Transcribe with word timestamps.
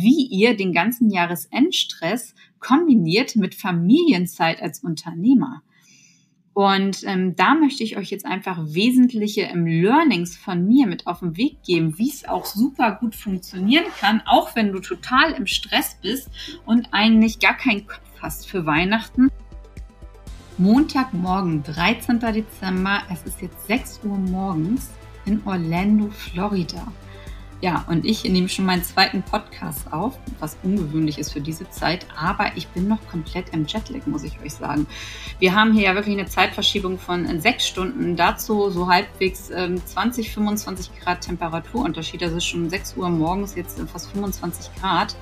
wie 0.00 0.26
ihr 0.26 0.56
den 0.56 0.72
ganzen 0.72 1.10
Jahresendstress 1.10 2.34
kombiniert 2.58 3.36
mit 3.36 3.54
Familienzeit 3.54 4.60
als 4.62 4.80
Unternehmer. 4.80 5.62
Und 6.58 7.04
ähm, 7.04 7.36
da 7.36 7.54
möchte 7.54 7.84
ich 7.84 7.96
euch 7.96 8.10
jetzt 8.10 8.26
einfach 8.26 8.58
wesentliche 8.64 9.42
ähm, 9.42 9.64
Learnings 9.64 10.36
von 10.36 10.66
mir 10.66 10.88
mit 10.88 11.06
auf 11.06 11.20
den 11.20 11.36
Weg 11.36 11.62
geben, 11.62 11.98
wie 11.98 12.08
es 12.08 12.24
auch 12.24 12.46
super 12.46 12.98
gut 13.00 13.14
funktionieren 13.14 13.84
kann, 14.00 14.22
auch 14.26 14.56
wenn 14.56 14.72
du 14.72 14.80
total 14.80 15.30
im 15.34 15.46
Stress 15.46 15.96
bist 16.02 16.28
und 16.66 16.88
eigentlich 16.90 17.38
gar 17.38 17.56
keinen 17.56 17.86
Kopf 17.86 18.02
hast 18.20 18.48
für 18.48 18.66
Weihnachten. 18.66 19.30
Montagmorgen, 20.56 21.62
13. 21.62 22.18
Dezember, 22.18 23.02
es 23.12 23.22
ist 23.22 23.40
jetzt 23.40 23.68
6 23.68 24.00
Uhr 24.02 24.18
morgens 24.18 24.90
in 25.26 25.40
Orlando, 25.44 26.08
Florida. 26.10 26.92
Ja, 27.60 27.84
und 27.88 28.04
ich 28.04 28.22
nehme 28.22 28.48
schon 28.48 28.66
meinen 28.66 28.84
zweiten 28.84 29.22
Podcast 29.22 29.92
auf, 29.92 30.16
was 30.38 30.56
ungewöhnlich 30.62 31.18
ist 31.18 31.32
für 31.32 31.40
diese 31.40 31.68
Zeit, 31.70 32.06
aber 32.16 32.52
ich 32.54 32.68
bin 32.68 32.86
noch 32.86 33.04
komplett 33.10 33.48
im 33.48 33.66
Jetlag, 33.66 34.06
muss 34.06 34.22
ich 34.22 34.40
euch 34.40 34.54
sagen. 34.54 34.86
Wir 35.40 35.56
haben 35.56 35.72
hier 35.72 35.82
ja 35.82 35.94
wirklich 35.96 36.16
eine 36.16 36.28
Zeitverschiebung 36.28 37.00
von 37.00 37.40
sechs 37.40 37.66
Stunden, 37.66 38.14
dazu 38.14 38.70
so 38.70 38.86
halbwegs 38.86 39.50
ähm, 39.50 39.84
20, 39.84 40.32
25 40.32 41.00
Grad 41.00 41.22
Temperaturunterschied, 41.22 42.22
also 42.22 42.38
schon 42.38 42.70
6 42.70 42.96
Uhr 42.96 43.08
morgens, 43.08 43.56
jetzt 43.56 43.80
fast 43.92 44.12
25 44.12 44.70
Grad. 44.80 45.16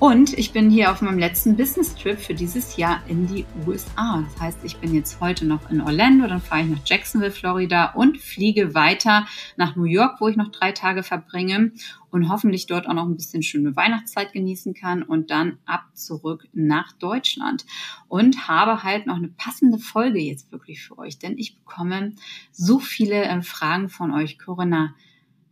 Und 0.00 0.38
ich 0.38 0.52
bin 0.52 0.70
hier 0.70 0.92
auf 0.92 1.02
meinem 1.02 1.18
letzten 1.18 1.56
Business-Trip 1.56 2.20
für 2.20 2.34
dieses 2.34 2.76
Jahr 2.76 3.02
in 3.08 3.26
die 3.26 3.44
USA. 3.66 4.22
Das 4.22 4.40
heißt, 4.40 4.58
ich 4.62 4.76
bin 4.76 4.94
jetzt 4.94 5.20
heute 5.20 5.44
noch 5.44 5.72
in 5.72 5.80
Orlando, 5.80 6.28
dann 6.28 6.40
fahre 6.40 6.62
ich 6.62 6.68
nach 6.68 6.78
Jacksonville, 6.84 7.32
Florida 7.32 7.86
und 7.94 8.18
fliege 8.18 8.76
weiter 8.76 9.26
nach 9.56 9.74
New 9.74 9.86
York, 9.86 10.20
wo 10.20 10.28
ich 10.28 10.36
noch 10.36 10.52
drei 10.52 10.70
Tage 10.70 11.02
verbringe 11.02 11.72
und 12.10 12.28
hoffentlich 12.28 12.66
dort 12.66 12.86
auch 12.86 12.94
noch 12.94 13.06
ein 13.06 13.16
bisschen 13.16 13.42
schöne 13.42 13.74
Weihnachtszeit 13.74 14.32
genießen 14.32 14.72
kann 14.72 15.02
und 15.02 15.32
dann 15.32 15.58
ab 15.66 15.86
zurück 15.94 16.46
nach 16.52 16.92
Deutschland. 16.92 17.66
Und 18.06 18.46
habe 18.46 18.84
halt 18.84 19.08
noch 19.08 19.16
eine 19.16 19.28
passende 19.28 19.78
Folge 19.78 20.20
jetzt 20.20 20.52
wirklich 20.52 20.80
für 20.80 20.96
euch, 20.96 21.18
denn 21.18 21.36
ich 21.38 21.58
bekomme 21.58 22.12
so 22.52 22.78
viele 22.78 23.24
äh, 23.24 23.42
Fragen 23.42 23.88
von 23.88 24.14
euch, 24.14 24.38
Corinna. 24.38 24.94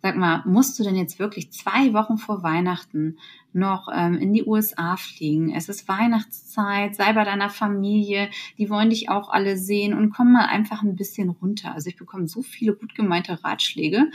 Sag 0.06 0.14
mal, 0.14 0.44
musst 0.46 0.78
du 0.78 0.84
denn 0.84 0.94
jetzt 0.94 1.18
wirklich 1.18 1.50
zwei 1.50 1.92
Wochen 1.92 2.16
vor 2.16 2.44
Weihnachten 2.44 3.18
noch 3.52 3.88
ähm, 3.92 4.18
in 4.18 4.32
die 4.32 4.44
USA 4.44 4.96
fliegen? 4.96 5.52
Es 5.52 5.68
ist 5.68 5.88
Weihnachtszeit, 5.88 6.94
sei 6.94 7.12
bei 7.12 7.24
deiner 7.24 7.50
Familie, 7.50 8.30
die 8.56 8.70
wollen 8.70 8.90
dich 8.90 9.08
auch 9.08 9.30
alle 9.30 9.56
sehen 9.56 9.94
und 9.94 10.10
komm 10.10 10.30
mal 10.30 10.44
einfach 10.44 10.84
ein 10.84 10.94
bisschen 10.94 11.30
runter. 11.30 11.74
Also 11.74 11.88
ich 11.88 11.96
bekomme 11.96 12.28
so 12.28 12.42
viele 12.42 12.76
gut 12.76 12.94
gemeinte 12.94 13.42
Ratschläge 13.42 14.12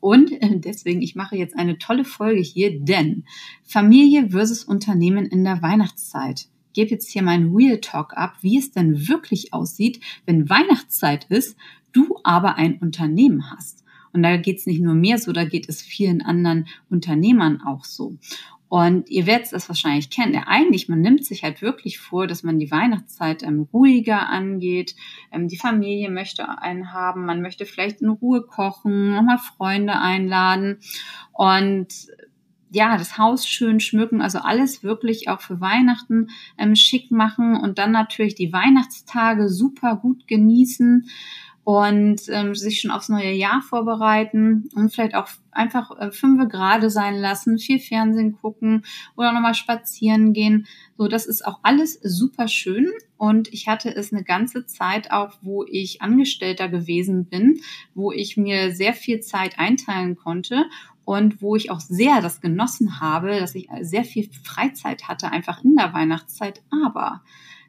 und 0.00 0.32
äh, 0.32 0.58
deswegen, 0.58 1.02
ich 1.02 1.16
mache 1.16 1.36
jetzt 1.36 1.54
eine 1.54 1.76
tolle 1.76 2.06
Folge 2.06 2.40
hier, 2.40 2.80
denn 2.80 3.24
Familie 3.62 4.30
versus 4.30 4.64
Unternehmen 4.64 5.26
in 5.26 5.44
der 5.44 5.60
Weihnachtszeit 5.60 6.46
gebe 6.72 6.92
jetzt 6.92 7.10
hier 7.10 7.22
meinen 7.22 7.54
Real 7.54 7.78
Talk 7.82 8.16
ab, 8.16 8.38
wie 8.40 8.56
es 8.56 8.70
denn 8.70 9.06
wirklich 9.06 9.52
aussieht, 9.52 10.00
wenn 10.24 10.48
Weihnachtszeit 10.48 11.24
ist, 11.24 11.58
du 11.92 12.18
aber 12.24 12.56
ein 12.56 12.78
Unternehmen 12.78 13.50
hast. 13.50 13.85
Und 14.16 14.22
da 14.22 14.38
geht 14.38 14.56
es 14.56 14.66
nicht 14.66 14.80
nur 14.80 14.94
mir 14.94 15.18
so, 15.18 15.30
da 15.32 15.44
geht 15.44 15.68
es 15.68 15.82
vielen 15.82 16.22
anderen 16.22 16.66
Unternehmern 16.88 17.60
auch 17.60 17.84
so. 17.84 18.16
Und 18.68 19.10
ihr 19.10 19.26
werdet 19.26 19.52
das 19.52 19.68
wahrscheinlich 19.68 20.08
kennen. 20.08 20.32
Ja, 20.32 20.44
eigentlich, 20.46 20.88
man 20.88 21.02
nimmt 21.02 21.24
sich 21.26 21.44
halt 21.44 21.60
wirklich 21.60 21.98
vor, 21.98 22.26
dass 22.26 22.42
man 22.42 22.58
die 22.58 22.70
Weihnachtszeit 22.70 23.42
ähm, 23.42 23.68
ruhiger 23.74 24.28
angeht. 24.28 24.96
Ähm, 25.30 25.48
die 25.48 25.58
Familie 25.58 26.10
möchte 26.10 26.48
einen 26.62 26.94
haben. 26.94 27.26
Man 27.26 27.42
möchte 27.42 27.66
vielleicht 27.66 28.00
in 28.00 28.08
Ruhe 28.08 28.40
kochen, 28.40 29.14
nochmal 29.14 29.38
Freunde 29.38 30.00
einladen 30.00 30.78
und 31.32 31.88
ja, 32.70 32.98
das 32.98 33.16
Haus 33.16 33.46
schön 33.46 33.78
schmücken, 33.78 34.20
also 34.20 34.38
alles 34.38 34.82
wirklich 34.82 35.28
auch 35.28 35.40
für 35.40 35.60
Weihnachten 35.60 36.28
ähm, 36.58 36.74
schick 36.74 37.10
machen 37.10 37.56
und 37.56 37.78
dann 37.78 37.92
natürlich 37.92 38.34
die 38.34 38.52
Weihnachtstage 38.52 39.48
super 39.48 39.96
gut 39.96 40.26
genießen 40.26 41.08
und 41.66 42.28
ähm, 42.28 42.54
sich 42.54 42.80
schon 42.80 42.92
aufs 42.92 43.08
neue 43.08 43.32
Jahr 43.32 43.60
vorbereiten 43.60 44.68
und 44.76 44.94
vielleicht 44.94 45.16
auch 45.16 45.26
einfach 45.50 45.90
äh, 45.98 46.12
fünf 46.12 46.48
gerade 46.48 46.90
sein 46.90 47.16
lassen, 47.16 47.58
viel 47.58 47.80
Fernsehen 47.80 48.38
gucken 48.40 48.84
oder 49.16 49.32
nochmal 49.32 49.56
spazieren 49.56 50.32
gehen. 50.32 50.68
So, 50.96 51.08
das 51.08 51.26
ist 51.26 51.44
auch 51.44 51.58
alles 51.64 51.98
super 52.04 52.46
schön. 52.46 52.92
Und 53.16 53.52
ich 53.52 53.66
hatte 53.66 53.92
es 53.92 54.12
eine 54.12 54.22
ganze 54.22 54.66
Zeit 54.66 55.10
auch, 55.10 55.38
wo 55.42 55.64
ich 55.64 56.02
Angestellter 56.02 56.68
gewesen 56.68 57.24
bin, 57.24 57.58
wo 57.96 58.12
ich 58.12 58.36
mir 58.36 58.72
sehr 58.72 58.94
viel 58.94 59.18
Zeit 59.18 59.58
einteilen 59.58 60.14
konnte 60.14 60.66
und 61.04 61.42
wo 61.42 61.56
ich 61.56 61.72
auch 61.72 61.80
sehr 61.80 62.20
das 62.20 62.40
genossen 62.40 63.00
habe, 63.00 63.40
dass 63.40 63.56
ich 63.56 63.66
sehr 63.80 64.04
viel 64.04 64.30
Freizeit 64.44 65.08
hatte, 65.08 65.32
einfach 65.32 65.64
in 65.64 65.74
der 65.74 65.92
Weihnachtszeit. 65.92 66.62
Aber 66.70 67.22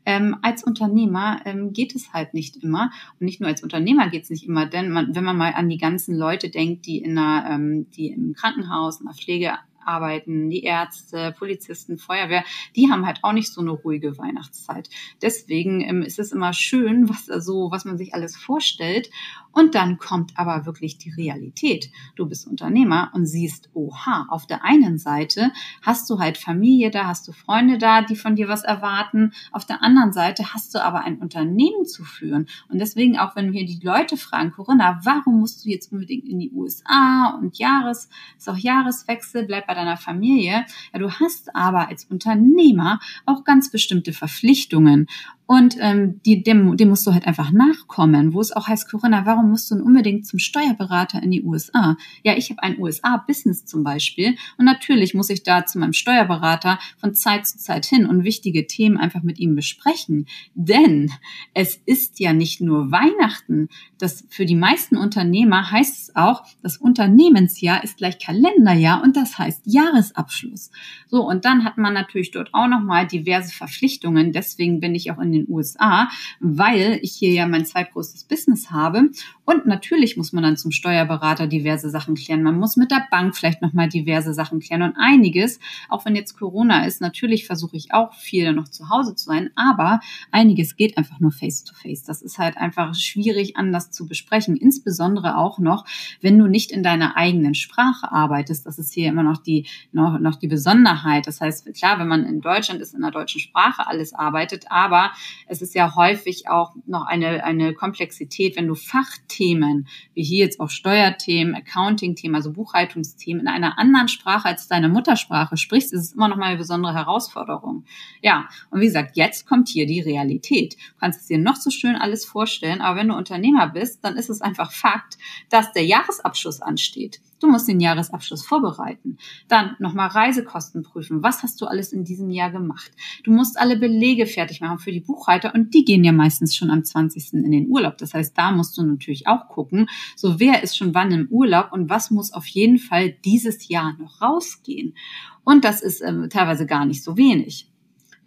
ähm, 0.07 0.37
als 0.41 0.63
Unternehmer 0.63 1.41
ähm, 1.43 1.73
geht 1.73 1.93
es 1.93 2.13
halt 2.13 2.33
nicht 2.33 2.63
immer. 2.63 2.91
Und 3.19 3.25
nicht 3.25 3.41
nur 3.41 3.49
als 3.49 3.61
Unternehmer 3.61 4.09
geht 4.09 4.23
es 4.23 4.29
nicht 4.29 4.47
immer, 4.47 4.65
denn 4.65 4.89
man, 4.89 5.13
wenn 5.13 5.23
man 5.25 5.35
mal 5.35 5.51
an 5.53 5.67
die 5.67 5.77
ganzen 5.77 6.15
Leute 6.15 6.49
denkt, 6.49 6.85
die 6.85 6.99
in 6.99 7.17
einer, 7.17 7.49
ähm, 7.51 7.91
die 7.91 8.07
im 8.07 8.33
Krankenhaus, 8.33 9.01
in 9.01 9.05
der 9.05 9.15
Pflege 9.15 9.53
arbeiten, 9.87 10.49
die 10.49 10.63
Ärzte, 10.63 11.33
Polizisten, 11.37 11.97
Feuerwehr, 11.97 12.43
die 12.75 12.89
haben 12.91 13.05
halt 13.05 13.19
auch 13.23 13.33
nicht 13.33 13.51
so 13.51 13.61
eine 13.61 13.71
ruhige 13.71 14.17
Weihnachtszeit. 14.17 14.89
Deswegen 15.21 15.81
ähm, 15.81 16.01
ist 16.01 16.19
es 16.19 16.31
immer 16.31 16.53
schön, 16.53 17.09
was 17.09 17.25
so, 17.25 17.71
was 17.71 17.85
man 17.85 17.97
sich 17.97 18.13
alles 18.13 18.35
vorstellt. 18.35 19.09
Und 19.51 19.73
dann 19.73 19.97
kommt 19.97 20.33
aber 20.35 20.67
wirklich 20.67 20.99
die 20.99 21.09
Realität. 21.09 21.89
Du 22.15 22.27
bist 22.27 22.45
Unternehmer 22.45 23.09
und 23.13 23.25
siehst, 23.25 23.71
oha, 23.73 24.27
auf 24.29 24.45
der 24.45 24.63
einen 24.63 24.99
Seite 24.99 25.51
hast 25.81 26.07
du 26.11 26.19
halt 26.19 26.37
Familie 26.37 26.91
da, 26.91 27.07
hast 27.07 27.27
du 27.27 27.31
Freunde 27.31 27.79
da, 27.79 28.03
die 28.03 28.15
von 28.15 28.35
dir 28.35 28.47
was 28.47 28.63
erwarten. 28.63 29.31
Auf 29.51 29.65
der 29.65 29.81
anderen 29.81 30.13
Seite 30.13 30.53
hast 30.53 30.75
du 30.75 30.83
aber 30.83 31.01
ein 31.01 31.17
Unternehmen 31.17 31.85
zu 31.85 32.03
führen. 32.03 32.47
Und 32.69 32.77
deswegen 32.77 33.17
auch, 33.17 33.35
wenn 33.35 33.51
wir 33.51 33.65
die 33.65 33.79
Leute 33.81 34.15
fragen, 34.15 34.51
Corinna, 34.51 34.99
warum 35.03 35.39
musst 35.39 35.65
du 35.65 35.69
jetzt 35.69 35.91
unbedingt 35.91 36.27
in 36.27 36.37
die 36.37 36.51
USA 36.51 37.37
und 37.41 37.57
Jahres, 37.57 38.09
ist 38.37 38.49
auch 38.49 38.57
Jahreswechsel, 38.57 39.45
bleib 39.47 39.65
bei 39.65 39.73
deiner 39.77 39.97
Familie. 39.97 40.65
Ja, 40.93 40.99
du 40.99 41.11
hast 41.11 41.55
aber 41.55 41.87
als 41.87 42.05
Unternehmer 42.05 42.99
auch 43.25 43.43
ganz 43.43 43.71
bestimmte 43.71 44.11
Verpflichtungen. 44.13 45.07
Und 45.47 45.77
ähm, 45.79 46.19
die, 46.25 46.43
dem, 46.43 46.75
dem 46.75 46.89
musst 46.89 47.07
du 47.07 47.13
halt 47.13 47.25
einfach 47.25 47.51
nachkommen, 47.51 48.33
wo 48.33 48.41
es 48.41 48.51
auch 48.51 48.67
heißt, 48.67 48.91
Corinna, 48.91 49.25
warum 49.25 49.49
musst 49.49 49.71
du 49.71 49.75
denn 49.75 49.83
unbedingt 49.83 50.27
zum 50.27 50.39
Steuerberater 50.39 51.23
in 51.23 51.31
die 51.31 51.41
USA? 51.41 51.95
Ja, 52.23 52.35
ich 52.35 52.49
habe 52.49 52.61
ein 52.63 52.77
USA-Business 52.77 53.63
zum 53.63 53.81
Beispiel 53.81 54.35
und 54.57 54.65
natürlich 54.65 55.13
muss 55.13 55.29
ich 55.29 55.43
da 55.43 55.65
zu 55.65 55.79
meinem 55.79 55.93
Steuerberater 55.93 56.79
von 56.97 57.15
Zeit 57.15 57.47
zu 57.47 57.57
Zeit 57.57 57.85
hin 57.85 58.05
und 58.05 58.25
wichtige 58.25 58.67
Themen 58.67 58.97
einfach 58.97 59.23
mit 59.23 59.39
ihm 59.39 59.55
besprechen. 59.55 60.27
Denn 60.53 61.11
es 61.53 61.79
ist 61.85 62.19
ja 62.19 62.33
nicht 62.33 62.59
nur 62.59 62.91
Weihnachten. 62.91 63.69
Das 63.99 64.25
für 64.29 64.45
die 64.45 64.55
meisten 64.55 64.97
Unternehmer 64.97 65.71
heißt 65.71 66.09
es 66.09 66.15
auch, 66.17 66.43
das 66.61 66.75
Unternehmensjahr 66.75 67.85
ist 67.85 67.97
gleich 67.97 68.19
Kalenderjahr 68.19 69.01
und 69.01 69.15
das 69.15 69.37
heißt 69.37 69.61
Jahresabschluss. 69.67 70.71
So, 71.07 71.27
und 71.27 71.45
dann 71.45 71.63
hat 71.63 71.77
man 71.77 71.93
natürlich 71.93 72.31
dort 72.31 72.53
auch 72.53 72.67
nochmal 72.67 73.05
diverse 73.05 73.53
Verpflichtungen. 73.53 74.31
Deswegen 74.31 74.79
bin 74.79 74.95
ich 74.95 75.11
auch 75.11 75.19
in 75.19 75.31
den 75.31 75.45
USA, 75.49 76.09
weil 76.39 76.99
ich 77.01 77.13
hier 77.13 77.31
ja 77.31 77.47
mein 77.47 77.65
zweitgrößtes 77.65 78.23
Business 78.23 78.71
habe. 78.71 79.09
Und 79.45 79.65
natürlich 79.65 80.17
muss 80.17 80.33
man 80.33 80.43
dann 80.43 80.57
zum 80.57 80.71
Steuerberater 80.71 81.47
diverse 81.47 81.89
Sachen 81.89 82.15
klären. 82.15 82.43
Man 82.43 82.57
muss 82.57 82.77
mit 82.77 82.91
der 82.91 83.07
Bank 83.11 83.35
vielleicht 83.35 83.61
nochmal 83.61 83.89
diverse 83.89 84.33
Sachen 84.33 84.59
klären 84.59 84.81
und 84.81 84.95
einiges, 84.97 85.59
auch 85.89 86.05
wenn 86.05 86.15
jetzt 86.15 86.37
Corona 86.37 86.85
ist, 86.85 87.01
natürlich 87.01 87.45
versuche 87.45 87.75
ich 87.75 87.93
auch 87.93 88.13
viel 88.13 88.53
noch 88.53 88.69
zu 88.69 88.89
Hause 88.89 89.15
zu 89.15 89.25
sein, 89.25 89.49
aber 89.55 89.99
einiges 90.31 90.75
geht 90.75 90.97
einfach 90.97 91.19
nur 91.19 91.31
face 91.31 91.63
to 91.63 91.73
face. 91.75 92.03
Das 92.03 92.21
ist 92.21 92.37
halt 92.37 92.57
einfach 92.57 92.95
schwierig 92.95 93.57
anders 93.57 93.91
zu 93.91 94.07
besprechen, 94.07 94.55
insbesondere 94.55 95.37
auch 95.37 95.59
noch, 95.59 95.85
wenn 96.21 96.37
du 96.37 96.47
nicht 96.47 96.71
in 96.71 96.83
deiner 96.83 97.17
eigenen 97.17 97.55
Sprache 97.55 98.11
arbeitest. 98.11 98.65
Das 98.65 98.79
ist 98.79 98.93
hier 98.93 99.09
immer 99.09 99.23
noch 99.23 99.37
die, 99.37 99.56
noch, 99.91 100.19
noch 100.19 100.35
die 100.35 100.47
Besonderheit. 100.47 101.27
Das 101.27 101.41
heißt, 101.41 101.73
klar, 101.73 101.99
wenn 101.99 102.07
man 102.07 102.25
in 102.25 102.41
Deutschland 102.41 102.81
ist, 102.81 102.93
in 102.93 103.01
der 103.01 103.11
deutschen 103.11 103.41
Sprache 103.41 103.87
alles 103.87 104.13
arbeitet, 104.13 104.65
aber 104.69 105.11
es 105.47 105.61
ist 105.61 105.73
ja 105.73 105.95
häufig 105.95 106.49
auch 106.49 106.75
noch 106.85 107.05
eine, 107.05 107.43
eine 107.43 107.73
Komplexität, 107.73 108.57
wenn 108.57 108.67
du 108.67 108.75
Fachthemen, 108.75 109.87
wie 110.13 110.23
hier 110.23 110.45
jetzt 110.45 110.59
auch 110.59 110.69
Steuerthemen, 110.69 111.55
Accounting-Themen, 111.55 112.35
also 112.35 112.51
Buchhaltungsthemen 112.51 113.41
in 113.41 113.47
einer 113.47 113.77
anderen 113.79 114.07
Sprache 114.07 114.47
als 114.47 114.67
deine 114.67 114.89
Muttersprache 114.89 115.57
sprichst, 115.57 115.93
ist 115.93 116.01
es 116.01 116.13
immer 116.13 116.27
noch 116.27 116.37
mal 116.37 116.47
eine 116.47 116.57
besondere 116.57 116.93
Herausforderung. 116.93 117.85
Ja, 118.21 118.47
und 118.69 118.81
wie 118.81 118.85
gesagt, 118.85 119.17
jetzt 119.17 119.47
kommt 119.47 119.69
hier 119.69 119.85
die 119.85 120.01
Realität. 120.01 120.75
Du 120.75 120.99
kannst 120.99 121.21
es 121.21 121.27
dir 121.27 121.37
noch 121.37 121.55
so 121.55 121.69
schön 121.69 121.95
alles 121.95 122.25
vorstellen, 122.25 122.81
aber 122.81 122.99
wenn 122.99 123.07
du 123.07 123.15
Unternehmer 123.15 123.67
bist, 123.67 124.03
dann 124.03 124.17
ist 124.17 124.29
es 124.29 124.41
einfach 124.41 124.71
Fakt, 124.71 125.17
dass 125.49 125.71
der 125.73 125.85
Jahresabschluss 125.85 126.61
ansteht. 126.61 127.21
Du 127.39 127.47
musst 127.47 127.67
den 127.67 127.79
Jahresabschluss 127.79 128.45
vorbereiten. 128.45 129.17
Dann 129.47 129.75
nochmal 129.79 130.07
Reisekosten 130.07 130.83
prüfen. 130.83 131.21
Was 131.23 131.43
hast 131.43 131.61
du 131.61 131.65
alles 131.65 131.93
in 131.93 132.03
diesem 132.03 132.29
Jahr 132.29 132.51
gemacht? 132.51 132.91
Du 133.23 133.31
musst 133.31 133.59
alle 133.59 133.77
Belege 133.77 134.25
fertig 134.25 134.61
machen 134.61 134.79
für 134.79 134.91
die 134.91 135.01
Buchhalter 135.01 135.53
und 135.53 135.73
die 135.73 135.85
gehen 135.85 136.03
ja 136.03 136.11
meistens 136.11 136.55
schon 136.55 136.71
am 136.71 136.83
20. 136.83 137.33
in 137.33 137.51
den 137.51 137.69
Urlaub. 137.69 137.97
Das 137.97 138.13
heißt, 138.13 138.37
da 138.37 138.51
musst 138.51 138.77
du 138.77 138.83
natürlich 138.83 139.27
auch 139.27 139.47
gucken, 139.47 139.87
so 140.15 140.39
wer 140.39 140.63
ist 140.63 140.77
schon 140.77 140.93
wann 140.93 141.11
im 141.11 141.27
Urlaub 141.29 141.71
und 141.71 141.89
was 141.89 142.11
muss 142.11 142.33
auf 142.33 142.47
jeden 142.47 142.79
Fall 142.79 143.11
dieses 143.11 143.67
Jahr 143.67 143.95
noch 143.99 144.21
rausgehen. 144.21 144.95
Und 145.43 145.63
das 145.63 145.81
ist 145.81 146.01
ähm, 146.01 146.29
teilweise 146.29 146.65
gar 146.65 146.85
nicht 146.85 147.03
so 147.03 147.17
wenig. 147.17 147.69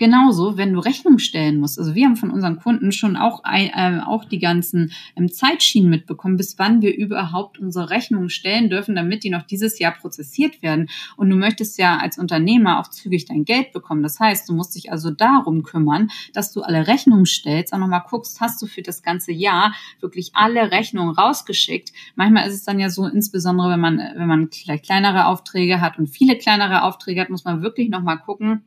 Genauso, 0.01 0.57
wenn 0.57 0.73
du 0.73 0.79
Rechnung 0.79 1.19
stellen 1.19 1.61
musst. 1.61 1.79
Also 1.79 1.95
wir 1.95 2.07
haben 2.07 2.17
von 2.17 2.31
unseren 2.31 2.57
Kunden 2.57 2.91
schon 2.91 3.19
auch, 3.19 3.43
äh, 3.45 4.01
auch 4.01 4.25
die 4.25 4.39
ganzen 4.39 4.93
ähm, 5.15 5.31
Zeitschienen 5.31 5.91
mitbekommen, 5.91 6.39
bis 6.39 6.59
wann 6.59 6.81
wir 6.81 6.97
überhaupt 6.97 7.59
unsere 7.59 7.91
Rechnungen 7.91 8.31
stellen 8.31 8.71
dürfen, 8.71 8.95
damit 8.95 9.25
die 9.25 9.29
noch 9.29 9.43
dieses 9.43 9.79
Jahr 9.79 9.93
prozessiert 9.93 10.63
werden. 10.63 10.89
Und 11.19 11.29
du 11.29 11.37
möchtest 11.37 11.77
ja 11.79 11.99
als 11.99 12.17
Unternehmer 12.17 12.81
auch 12.81 12.89
zügig 12.89 13.27
dein 13.27 13.45
Geld 13.45 13.75
bekommen. 13.75 14.03
Das 14.03 14.19
heißt, 14.19 14.49
du 14.49 14.55
musst 14.55 14.75
dich 14.75 14.91
also 14.91 15.11
darum 15.11 15.65
kümmern, 15.65 16.09
dass 16.33 16.51
du 16.51 16.63
alle 16.63 16.87
Rechnungen 16.87 17.27
stellst, 17.27 17.75
auch 17.75 17.79
nochmal 17.79 18.05
guckst, 18.09 18.41
hast 18.41 18.63
du 18.63 18.67
für 18.67 18.81
das 18.81 19.03
ganze 19.03 19.33
Jahr 19.33 19.75
wirklich 20.01 20.31
alle 20.33 20.71
Rechnungen 20.71 21.15
rausgeschickt. 21.15 21.93
Manchmal 22.15 22.49
ist 22.49 22.55
es 22.55 22.65
dann 22.65 22.81
ja 22.81 22.89
so, 22.89 23.07
insbesondere 23.07 23.73
wenn 23.73 23.81
man, 23.81 23.99
wenn 23.99 24.29
man 24.29 24.51
vielleicht 24.51 24.87
kleinere 24.87 25.27
Aufträge 25.27 25.83
hat 25.83 25.99
und 25.99 26.07
viele 26.07 26.39
kleinere 26.39 26.85
Aufträge 26.85 27.21
hat, 27.21 27.29
muss 27.29 27.45
man 27.45 27.61
wirklich 27.61 27.91
nochmal 27.91 28.19
gucken, 28.19 28.63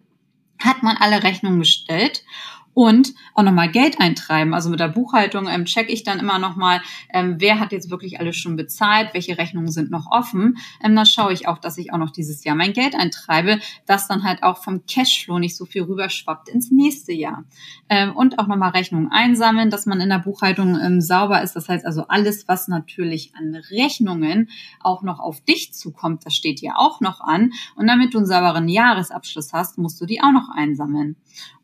hat 0.63 0.83
man 0.83 0.98
alle 0.98 1.24
Rechnungen 1.24 1.60
gestellt 1.60 2.24
und 2.73 3.13
auch 3.33 3.43
nochmal 3.43 3.69
Geld 3.69 3.99
eintreiben. 3.99 4.53
Also 4.53 4.69
mit 4.69 4.79
der 4.79 4.89
Buchhaltung 4.89 5.47
ähm, 5.47 5.65
checke 5.65 5.91
ich 5.91 6.03
dann 6.03 6.19
immer 6.19 6.39
nochmal, 6.39 6.81
ähm, 7.13 7.35
wer 7.39 7.59
hat 7.59 7.71
jetzt 7.71 7.89
wirklich 7.89 8.19
alles 8.19 8.35
schon 8.35 8.55
bezahlt, 8.55 9.13
welche 9.13 9.37
Rechnungen 9.37 9.71
sind 9.71 9.91
noch 9.91 10.11
offen. 10.11 10.57
Ähm, 10.83 10.95
dann 10.95 11.05
schaue 11.05 11.33
ich 11.33 11.47
auch, 11.47 11.57
dass 11.57 11.77
ich 11.77 11.93
auch 11.93 11.97
noch 11.97 12.11
dieses 12.11 12.43
Jahr 12.43 12.55
mein 12.55 12.73
Geld 12.73 12.95
eintreibe, 12.95 13.59
dass 13.85 14.07
dann 14.07 14.23
halt 14.23 14.43
auch 14.43 14.57
vom 14.63 14.85
Cashflow 14.85 15.39
nicht 15.39 15.55
so 15.55 15.65
viel 15.65 15.83
rüberschwappt 15.83 16.49
ins 16.49 16.71
nächste 16.71 17.13
Jahr. 17.13 17.43
Ähm, 17.89 18.15
und 18.15 18.39
auch 18.39 18.47
nochmal 18.47 18.71
Rechnungen 18.71 19.11
einsammeln, 19.11 19.69
dass 19.69 19.85
man 19.85 20.01
in 20.01 20.09
der 20.09 20.19
Buchhaltung 20.19 20.79
ähm, 20.79 21.01
sauber 21.01 21.41
ist. 21.41 21.55
Das 21.55 21.69
heißt 21.69 21.85
also 21.85 22.07
alles, 22.07 22.47
was 22.47 22.67
natürlich 22.67 23.33
an 23.35 23.55
Rechnungen 23.55 24.49
auch 24.79 25.03
noch 25.03 25.19
auf 25.19 25.41
dich 25.41 25.73
zukommt, 25.73 26.25
das 26.25 26.35
steht 26.35 26.61
ja 26.61 26.73
auch 26.77 27.01
noch 27.01 27.21
an. 27.21 27.51
Und 27.75 27.87
damit 27.87 28.13
du 28.13 28.17
einen 28.17 28.27
sauberen 28.27 28.67
Jahresabschluss 28.67 29.53
hast, 29.53 29.77
musst 29.77 29.99
du 30.01 30.05
die 30.05 30.21
auch 30.21 30.31
noch 30.31 30.49
einsammeln. 30.55 31.15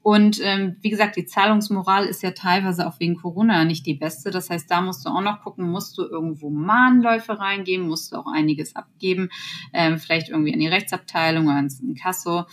Und 0.09 0.39
ähm, 0.41 0.75
wie 0.81 0.89
gesagt, 0.89 1.17
die 1.17 1.27
Zahlungsmoral 1.27 2.06
ist 2.06 2.23
ja 2.23 2.31
teilweise 2.31 2.88
auch 2.88 3.00
wegen 3.00 3.15
Corona 3.15 3.63
nicht 3.63 3.85
die 3.85 3.94
beste. 3.94 4.31
Das 4.31 4.50
heißt, 4.50 4.65
da 4.71 4.81
musst 4.81 5.06
du 5.06 5.09
auch 5.11 5.21
noch 5.21 5.44
gucken, 5.44 5.69
musst 5.69 6.00
du 6.00 6.01
irgendwo 6.01 6.50
Mahnläufe 6.50 7.38
reingeben, 7.38 7.88
musst 7.88 8.11
du 8.11 8.15
auch 8.15 8.25
einiges 8.25 8.75
abgeben, 8.75 9.29
ähm, 9.71 10.00
vielleicht 10.00 10.29
irgendwie 10.29 10.51
an 10.51 10.61
die 10.61 10.67
Rechtsabteilung 10.67 11.45
oder 11.45 11.59
ins 11.59 11.83
Kasso. 12.01 12.45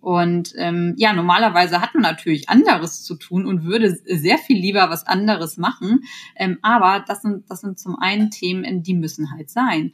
Und 0.00 0.54
ähm, 0.56 0.94
ja, 0.98 1.12
normalerweise 1.12 1.80
hat 1.80 1.94
man 1.94 2.04
natürlich 2.04 2.48
anderes 2.48 3.02
zu 3.02 3.16
tun 3.16 3.44
und 3.44 3.64
würde 3.64 3.98
sehr 4.04 4.38
viel 4.38 4.60
lieber 4.60 4.88
was 4.88 5.04
anderes 5.04 5.56
machen. 5.56 6.04
Ähm, 6.36 6.58
aber 6.62 7.04
das 7.08 7.22
sind, 7.22 7.50
das 7.50 7.60
sind 7.62 7.80
zum 7.80 7.96
einen 7.98 8.30
Themen, 8.30 8.84
die 8.84 8.94
müssen 8.94 9.32
halt 9.32 9.50
sein. 9.50 9.90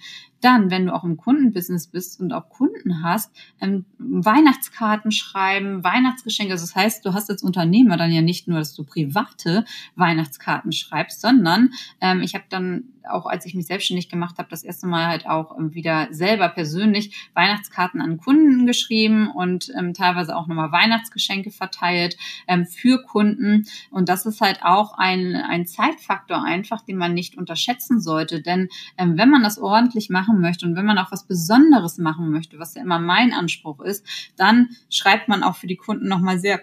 Dann, 0.47 0.71
wenn 0.71 0.87
du 0.87 0.95
auch 0.95 1.03
im 1.03 1.17
Kundenbusiness 1.17 1.89
bist 1.89 2.21
und 2.21 2.33
auch 2.33 2.49
Kunden 2.49 3.03
hast, 3.03 3.33
ähm, 3.61 3.85
Weihnachtskarten 3.99 5.11
schreiben, 5.11 5.83
Weihnachtsgeschenke. 5.83 6.53
Also 6.53 6.67
das 6.67 6.77
heißt, 6.77 7.05
du 7.05 7.15
hast 7.15 7.29
als 7.29 7.43
Unternehmer 7.43 7.97
dann 7.97 8.13
ja 8.13 8.23
nicht 8.23 8.47
nur, 8.47 8.61
dass 8.61 8.73
du 8.73 8.85
private 8.85 9.65
Weihnachtskarten 9.97 10.71
schreibst, 10.71 11.21
sondern 11.21 11.71
ähm, 12.01 12.21
ich 12.21 12.37
habe 12.37 12.45
dann 12.49 12.85
auch, 13.09 13.27
als 13.27 13.47
ich 13.47 13.55
mich 13.55 13.67
selbstständig 13.67 14.09
gemacht 14.09 14.39
habe, 14.39 14.49
das 14.49 14.63
erste 14.63 14.87
Mal 14.87 15.07
halt 15.07 15.27
auch 15.27 15.57
ähm, 15.59 15.75
wieder 15.75 16.09
selber 16.11 16.49
persönlich 16.49 17.29
Weihnachtskarten 17.35 18.01
an 18.01 18.19
Kunden 18.19 18.67
geschrieben 18.67 19.31
und 19.31 19.73
ähm, 19.77 19.95
teilweise 19.95 20.37
auch 20.37 20.47
nochmal 20.47 20.73
Weihnachtsgeschenke 20.73 21.51
verteilt 21.51 22.17
ähm, 22.49 22.67
für 22.67 23.03
Kunden. 23.03 23.67
Und 23.91 24.09
das 24.09 24.27
ist 24.27 24.41
halt 24.41 24.61
auch 24.63 24.97
ein, 24.99 25.37
ein 25.37 25.67
Zeitfaktor 25.67 26.43
einfach, 26.43 26.83
den 26.83 26.97
man 26.97 27.15
nicht 27.15 27.37
unterschätzen 27.37 28.01
sollte. 28.01 28.41
Denn 28.41 28.69
ähm, 28.99 29.17
wenn 29.17 29.31
man 29.31 29.43
das 29.43 29.59
ordentlich 29.59 30.11
machen 30.11 30.36
machen 30.37 30.43
möchte 30.43 30.67
und 30.67 30.77
wenn 30.77 30.87
man 30.87 30.99
auch 30.99 31.13
was 31.13 31.27
Besonderes 31.27 31.99
machen 31.99 32.31
möchte, 32.31 32.59
was 32.59 32.75
ja 32.75 32.83
immer 32.83 32.99
mein 32.99 33.33
Anspruch 33.33 33.81
ist, 33.81 34.07
dann 34.37 34.69
schreibt 34.91 35.29
man 35.29 35.43
auch 35.43 35.57
für 35.57 35.67
die 35.67 35.77
Kunden 35.77 36.09
nochmal 36.09 36.39
sehr 36.39 36.61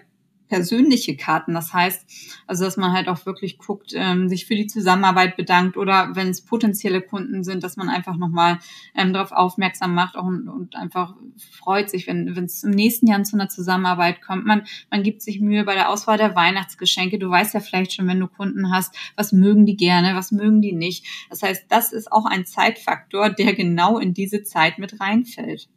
persönliche 0.54 1.16
Karten. 1.16 1.52
Das 1.52 1.72
heißt, 1.72 2.06
also 2.46 2.64
dass 2.64 2.76
man 2.76 2.92
halt 2.92 3.08
auch 3.08 3.26
wirklich 3.26 3.58
guckt, 3.58 3.90
ähm, 3.96 4.28
sich 4.28 4.46
für 4.46 4.54
die 4.54 4.68
Zusammenarbeit 4.68 5.36
bedankt 5.36 5.76
oder 5.76 6.10
wenn 6.14 6.28
es 6.28 6.42
potenzielle 6.42 7.02
Kunden 7.02 7.42
sind, 7.42 7.64
dass 7.64 7.76
man 7.76 7.88
einfach 7.88 8.16
nochmal 8.16 8.60
ähm, 8.94 9.12
darauf 9.12 9.32
aufmerksam 9.32 9.94
macht 9.94 10.14
und, 10.14 10.48
und 10.48 10.76
einfach 10.76 11.14
freut 11.58 11.90
sich, 11.90 12.06
wenn 12.06 12.28
es 12.28 12.62
im 12.62 12.70
nächsten 12.70 13.08
Jahr 13.08 13.24
zu 13.24 13.34
einer 13.34 13.48
Zusammenarbeit 13.48 14.22
kommt. 14.22 14.46
Man, 14.46 14.62
man 14.92 15.02
gibt 15.02 15.22
sich 15.22 15.40
Mühe 15.40 15.64
bei 15.64 15.74
der 15.74 15.90
Auswahl 15.90 16.18
der 16.18 16.36
Weihnachtsgeschenke. 16.36 17.18
Du 17.18 17.28
weißt 17.28 17.54
ja 17.54 17.58
vielleicht 17.58 17.92
schon, 17.92 18.06
wenn 18.06 18.20
du 18.20 18.28
Kunden 18.28 18.70
hast, 18.70 18.94
was 19.16 19.32
mögen 19.32 19.66
die 19.66 19.76
gerne, 19.76 20.14
was 20.14 20.30
mögen 20.30 20.62
die 20.62 20.72
nicht. 20.72 21.04
Das 21.30 21.42
heißt, 21.42 21.64
das 21.68 21.92
ist 21.92 22.12
auch 22.12 22.26
ein 22.26 22.46
Zeitfaktor, 22.46 23.30
der 23.30 23.54
genau 23.54 23.98
in 23.98 24.14
diese 24.14 24.44
Zeit 24.44 24.78
mit 24.78 25.00
reinfällt. 25.00 25.68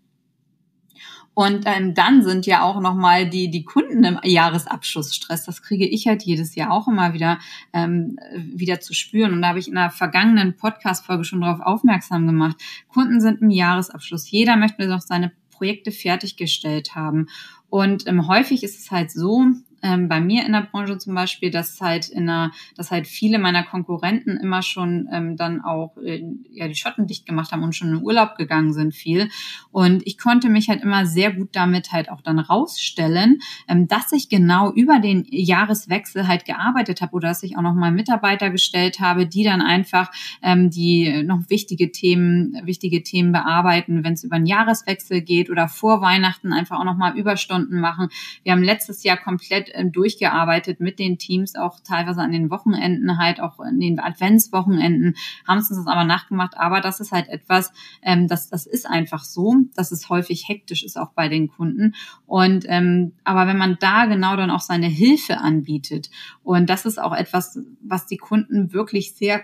Und 1.37 1.65
ähm, 1.67 1.93
dann 1.93 2.23
sind 2.23 2.47
ja 2.47 2.63
auch 2.63 2.81
nochmal 2.81 3.29
die, 3.29 3.51
die 3.51 3.63
Kunden 3.63 4.03
im 4.03 4.19
Jahresabschlussstress. 4.23 5.45
Das 5.45 5.61
kriege 5.61 5.85
ich 5.85 6.07
halt 6.07 6.23
jedes 6.23 6.55
Jahr 6.55 6.71
auch 6.71 6.87
immer 6.87 7.13
wieder, 7.13 7.37
ähm, 7.73 8.17
wieder 8.55 8.79
zu 8.79 8.95
spüren. 8.95 9.33
Und 9.33 9.43
da 9.43 9.49
habe 9.49 9.59
ich 9.59 9.67
in 9.67 9.75
der 9.75 9.91
vergangenen 9.91 10.57
Podcast-Folge 10.57 11.25
schon 11.25 11.41
darauf 11.41 11.59
aufmerksam 11.59 12.25
gemacht. 12.25 12.57
Kunden 12.87 13.21
sind 13.21 13.43
im 13.43 13.51
Jahresabschluss. 13.51 14.31
Jeder 14.31 14.55
möchte 14.55 14.87
noch 14.87 15.01
seine 15.01 15.31
Projekte 15.51 15.91
fertiggestellt 15.91 16.95
haben. 16.95 17.27
Und 17.69 18.07
ähm, 18.07 18.27
häufig 18.27 18.63
ist 18.63 18.79
es 18.79 18.89
halt 18.89 19.11
so, 19.11 19.45
ähm, 19.83 20.07
bei 20.07 20.19
mir 20.19 20.45
in 20.45 20.53
der 20.53 20.67
Branche 20.69 20.97
zum 20.97 21.15
Beispiel, 21.15 21.51
dass 21.51 21.79
halt 21.81 22.09
in 22.09 22.29
einer, 22.29 22.51
dass 22.75 22.91
halt 22.91 23.07
viele 23.07 23.39
meiner 23.39 23.63
Konkurrenten 23.63 24.37
immer 24.37 24.61
schon 24.61 25.07
ähm, 25.11 25.37
dann 25.37 25.61
auch 25.61 25.97
äh, 25.97 26.23
ja 26.51 26.67
die 26.67 26.75
Schotten 26.75 27.07
dicht 27.07 27.25
gemacht 27.25 27.51
haben 27.51 27.63
und 27.63 27.75
schon 27.75 27.89
in 27.89 28.01
Urlaub 28.01 28.35
gegangen 28.35 28.73
sind 28.73 28.93
viel. 28.93 29.29
Und 29.71 30.05
ich 30.05 30.17
konnte 30.17 30.49
mich 30.49 30.69
halt 30.69 30.81
immer 30.81 31.05
sehr 31.05 31.31
gut 31.31 31.49
damit 31.51 31.91
halt 31.91 32.09
auch 32.09 32.21
dann 32.21 32.39
rausstellen, 32.39 33.39
ähm, 33.67 33.87
dass 33.87 34.11
ich 34.11 34.29
genau 34.29 34.71
über 34.71 34.99
den 34.99 35.25
Jahreswechsel 35.29 36.27
halt 36.27 36.45
gearbeitet 36.45 37.01
habe 37.01 37.13
oder 37.13 37.29
dass 37.29 37.43
ich 37.43 37.57
auch 37.57 37.61
noch 37.61 37.73
mal 37.73 37.91
Mitarbeiter 37.91 38.49
gestellt 38.49 38.99
habe, 38.99 39.27
die 39.27 39.43
dann 39.43 39.61
einfach 39.61 40.11
ähm, 40.41 40.69
die 40.69 41.23
noch 41.23 41.49
wichtige 41.49 41.91
Themen, 41.91 42.59
wichtige 42.63 43.03
Themen 43.03 43.31
bearbeiten, 43.31 44.03
wenn 44.03 44.13
es 44.13 44.23
über 44.23 44.37
den 44.37 44.45
Jahreswechsel 44.45 45.21
geht 45.21 45.49
oder 45.49 45.67
vor 45.67 46.01
Weihnachten 46.01 46.53
einfach 46.53 46.79
auch 46.79 46.83
noch 46.83 46.97
mal 46.97 47.17
Überstunden 47.17 47.79
machen. 47.79 48.09
Wir 48.43 48.53
haben 48.53 48.63
letztes 48.63 49.03
Jahr 49.03 49.17
komplett 49.17 49.66
komplett 49.67 49.87
äh, 49.87 49.89
durchgearbeitet 49.89 50.79
mit 50.79 50.99
den 50.99 51.17
Teams, 51.17 51.55
auch 51.55 51.79
teilweise 51.81 52.21
an 52.21 52.31
den 52.31 52.49
Wochenenden 52.49 53.17
halt, 53.17 53.39
auch 53.39 53.59
in 53.59 53.79
den 53.79 53.99
Adventswochenenden, 53.99 55.15
haben 55.47 55.59
es 55.59 55.69
uns 55.71 55.87
aber 55.87 56.03
nachgemacht. 56.03 56.57
Aber 56.57 56.81
das 56.81 56.99
ist 56.99 57.11
halt 57.11 57.27
etwas, 57.29 57.71
ähm, 58.01 58.27
das, 58.27 58.49
das 58.49 58.65
ist 58.65 58.85
einfach 58.85 59.23
so, 59.23 59.55
dass 59.75 59.91
es 59.91 60.09
häufig 60.09 60.47
hektisch 60.47 60.83
ist 60.83 60.97
auch 60.97 61.11
bei 61.13 61.29
den 61.29 61.47
Kunden. 61.47 61.95
Und 62.25 62.65
ähm, 62.67 63.13
aber 63.23 63.47
wenn 63.47 63.57
man 63.57 63.77
da 63.79 64.05
genau 64.05 64.35
dann 64.35 64.51
auch 64.51 64.61
seine 64.61 64.87
Hilfe 64.87 65.37
anbietet, 65.37 66.09
und 66.43 66.69
das 66.69 66.85
ist 66.85 66.99
auch 66.99 67.13
etwas, 67.13 67.59
was 67.81 68.07
die 68.07 68.17
Kunden 68.17 68.73
wirklich 68.73 69.15
sehr 69.15 69.41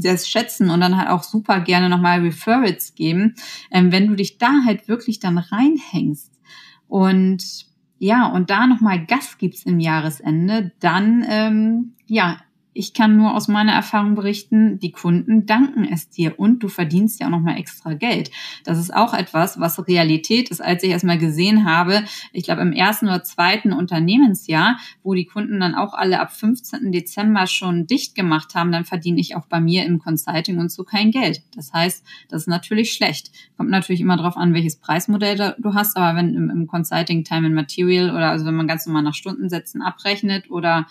sehr 0.00 0.16
schätzen 0.16 0.70
und 0.70 0.80
dann 0.80 0.96
halt 0.96 1.08
auch 1.08 1.24
super 1.24 1.58
gerne 1.58 1.88
nochmal 1.88 2.20
Referrals 2.20 2.94
geben, 2.94 3.34
ähm, 3.72 3.90
wenn 3.90 4.06
du 4.06 4.14
dich 4.14 4.38
da 4.38 4.60
halt 4.64 4.86
wirklich 4.86 5.18
dann 5.18 5.38
reinhängst 5.38 6.38
und 6.86 7.67
ja, 7.98 8.26
und 8.26 8.50
da 8.50 8.66
nochmal 8.66 9.04
Gas 9.04 9.38
gibt's 9.38 9.64
im 9.64 9.80
Jahresende, 9.80 10.72
dann 10.80 11.24
ähm, 11.28 11.92
ja, 12.06 12.38
ich 12.78 12.94
kann 12.94 13.16
nur 13.16 13.34
aus 13.34 13.48
meiner 13.48 13.72
Erfahrung 13.72 14.14
berichten, 14.14 14.78
die 14.78 14.92
Kunden 14.92 15.46
danken 15.46 15.84
es 15.84 16.10
dir 16.10 16.38
und 16.38 16.62
du 16.62 16.68
verdienst 16.68 17.20
ja 17.20 17.26
auch 17.26 17.30
nochmal 17.32 17.58
extra 17.58 17.94
Geld. 17.94 18.30
Das 18.62 18.78
ist 18.78 18.94
auch 18.94 19.14
etwas, 19.14 19.58
was 19.58 19.88
Realität 19.88 20.50
ist, 20.50 20.60
als 20.60 20.84
ich 20.84 20.90
erstmal 20.90 21.18
gesehen 21.18 21.64
habe, 21.64 22.04
ich 22.32 22.44
glaube 22.44 22.62
im 22.62 22.72
ersten 22.72 23.06
oder 23.06 23.24
zweiten 23.24 23.72
Unternehmensjahr, 23.72 24.78
wo 25.02 25.14
die 25.14 25.24
Kunden 25.24 25.58
dann 25.58 25.74
auch 25.74 25.92
alle 25.92 26.20
ab 26.20 26.32
15. 26.32 26.92
Dezember 26.92 27.48
schon 27.48 27.88
dicht 27.88 28.14
gemacht 28.14 28.54
haben, 28.54 28.70
dann 28.70 28.84
verdiene 28.84 29.20
ich 29.20 29.34
auch 29.34 29.46
bei 29.46 29.58
mir 29.58 29.84
im 29.84 29.98
Consulting 29.98 30.58
und 30.58 30.70
so 30.70 30.84
kein 30.84 31.10
Geld. 31.10 31.42
Das 31.56 31.72
heißt, 31.72 32.04
das 32.28 32.42
ist 32.42 32.48
natürlich 32.48 32.92
schlecht. 32.92 33.32
Kommt 33.56 33.70
natürlich 33.70 34.00
immer 34.00 34.16
darauf 34.16 34.36
an, 34.36 34.54
welches 34.54 34.76
Preismodell 34.76 35.56
du 35.58 35.74
hast, 35.74 35.96
aber 35.96 36.16
wenn 36.16 36.32
im, 36.36 36.48
im 36.48 36.66
Consulting 36.68 37.24
Time 37.24 37.46
and 37.46 37.56
Material 37.56 38.10
oder 38.10 38.30
also 38.30 38.44
wenn 38.44 38.54
man 38.54 38.68
ganz 38.68 38.86
normal 38.86 39.02
nach 39.02 39.14
Stundensätzen 39.14 39.82
abrechnet 39.82 40.48
oder 40.48 40.86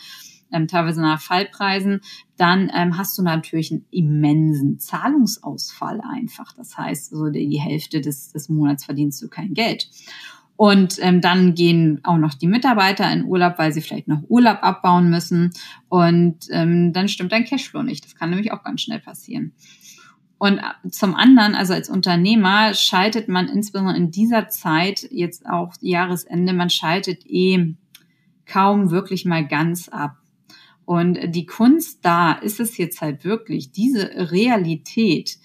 ähm, 0.51 0.67
teilweise 0.67 1.01
nach 1.01 1.21
Fallpreisen, 1.21 2.01
dann 2.37 2.71
ähm, 2.73 2.97
hast 2.97 3.17
du 3.17 3.23
natürlich 3.23 3.71
einen 3.71 3.85
immensen 3.91 4.79
Zahlungsausfall 4.79 6.01
einfach. 6.01 6.53
Das 6.53 6.77
heißt, 6.77 7.11
so 7.11 7.29
die, 7.29 7.59
Hälfte 7.59 8.01
des, 8.01 8.31
des 8.31 8.49
Monats 8.49 8.85
verdienst 8.85 9.21
du 9.21 9.27
kein 9.27 9.53
Geld. 9.53 9.89
Und 10.55 10.97
ähm, 11.01 11.21
dann 11.21 11.53
gehen 11.53 11.99
auch 12.03 12.17
noch 12.17 12.33
die 12.33 12.47
Mitarbeiter 12.47 13.11
in 13.13 13.25
Urlaub, 13.25 13.59
weil 13.59 13.71
sie 13.71 13.81
vielleicht 13.81 14.07
noch 14.07 14.23
Urlaub 14.27 14.57
abbauen 14.61 15.09
müssen. 15.09 15.51
Und 15.87 16.47
ähm, 16.49 16.93
dann 16.93 17.07
stimmt 17.07 17.31
dein 17.31 17.45
Cashflow 17.45 17.83
nicht. 17.83 18.03
Das 18.03 18.15
kann 18.15 18.31
nämlich 18.31 18.51
auch 18.51 18.63
ganz 18.63 18.81
schnell 18.81 18.99
passieren. 18.99 19.53
Und 20.39 20.61
zum 20.89 21.15
anderen, 21.15 21.55
also 21.55 21.73
als 21.73 21.89
Unternehmer 21.89 22.73
schaltet 22.73 23.27
man 23.27 23.47
insbesondere 23.47 23.97
in 23.97 24.11
dieser 24.11 24.49
Zeit, 24.49 25.07
jetzt 25.09 25.47
auch 25.47 25.73
Jahresende, 25.81 26.53
man 26.53 26.69
schaltet 26.69 27.25
eh 27.25 27.75
kaum 28.45 28.91
wirklich 28.91 29.25
mal 29.25 29.47
ganz 29.47 29.89
ab. 29.89 30.17
Und 30.87 31.19
die 31.35 31.45
Kunst 31.45 31.99
da 32.03 32.31
ist 32.31 32.61
es 32.61 32.77
jetzt 32.77 33.01
halt 33.01 33.25
wirklich, 33.25 33.73
diese 33.73 34.31
Realität, 34.31 35.37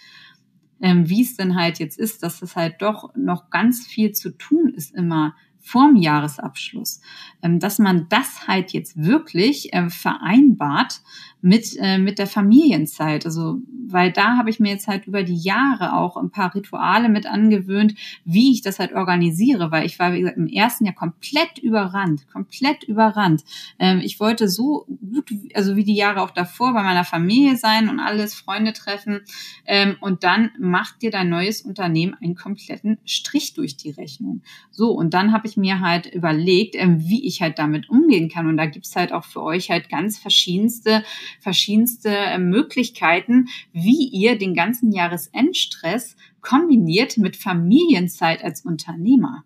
ähm, 0.80 1.08
wie 1.08 1.22
es 1.22 1.36
denn 1.36 1.56
halt 1.56 1.80
jetzt 1.80 1.98
ist, 1.98 2.22
dass 2.22 2.42
es 2.42 2.54
halt 2.54 2.80
doch 2.80 3.12
noch 3.16 3.50
ganz 3.50 3.84
viel 3.84 4.12
zu 4.12 4.30
tun 4.30 4.72
ist 4.72 4.94
immer 4.94 5.34
vorm 5.58 5.96
Jahresabschluss, 5.96 7.00
ähm, 7.42 7.58
dass 7.58 7.80
man 7.80 8.08
das 8.08 8.46
halt 8.46 8.72
jetzt 8.72 8.96
wirklich 8.96 9.72
äh, 9.72 9.90
vereinbart 9.90 11.00
mit, 11.42 11.76
äh, 11.78 11.98
mit 11.98 12.18
der 12.18 12.28
Familienzeit. 12.28 13.26
Also, 13.26 13.58
weil 13.88 14.12
da 14.12 14.38
habe 14.38 14.48
ich 14.48 14.60
mir 14.60 14.70
jetzt 14.70 14.86
halt 14.86 15.06
über 15.06 15.24
die 15.24 15.36
Jahre 15.36 15.94
auch 15.94 16.16
ein 16.16 16.30
paar 16.30 16.54
Rituale 16.54 17.08
mit 17.08 17.26
angewöhnt, 17.26 17.94
wie 18.24 18.52
ich 18.52 18.62
das 18.62 18.78
halt 18.78 18.92
organisiere, 18.94 19.72
weil 19.72 19.84
ich 19.84 19.98
war, 19.98 20.12
wie 20.12 20.20
gesagt, 20.20 20.38
im 20.38 20.46
ersten 20.46 20.86
Jahr 20.86 20.94
komplett 20.94 21.58
überrannt, 21.58 22.28
komplett 22.32 22.84
überrannt. 22.84 23.42
Ähm, 23.80 24.00
ich 24.02 24.20
wollte 24.20 24.48
so 24.48 24.86
gut, 24.88 25.30
also 25.54 25.74
wie 25.74 25.84
die 25.84 25.96
Jahre 25.96 26.22
auch 26.22 26.30
davor 26.30 26.72
bei 26.74 26.82
meiner 26.84 27.04
Familie 27.04 27.56
sein 27.56 27.88
und 27.88 27.98
alles, 27.98 28.34
Freunde 28.34 28.72
treffen. 28.72 29.20
Ähm, 29.66 29.96
und 30.00 30.22
dann 30.22 30.52
macht 30.60 31.02
dir 31.02 31.10
dein 31.10 31.28
neues 31.28 31.62
Unternehmen 31.62 32.14
einen 32.22 32.36
kompletten 32.36 32.98
Strich 33.04 33.54
durch 33.54 33.76
die 33.76 33.90
Rechnung. 33.90 34.42
So, 34.70 34.92
und 34.92 35.12
dann 35.12 35.32
habe 35.32 35.48
ich 35.48 35.56
mir 35.56 35.80
halt 35.80 36.06
überlegt, 36.06 36.76
ähm, 36.76 37.00
wie 37.00 37.26
ich 37.26 37.42
halt 37.42 37.58
damit 37.58 37.90
umgehen 37.90 38.28
kann. 38.28 38.46
Und 38.46 38.56
da 38.56 38.66
gibt's 38.66 38.94
halt 38.94 39.12
auch 39.12 39.24
für 39.24 39.42
euch 39.42 39.70
halt 39.70 39.88
ganz 39.88 40.18
verschiedenste 40.18 41.02
verschiedenste 41.40 42.10
äh, 42.10 42.38
Möglichkeiten, 42.38 43.48
wie 43.72 44.08
ihr 44.08 44.38
den 44.38 44.54
ganzen 44.54 44.92
Jahresendstress 44.92 46.16
kombiniert 46.40 47.18
mit 47.18 47.36
Familienzeit 47.36 48.42
als 48.42 48.62
Unternehmer. 48.62 49.44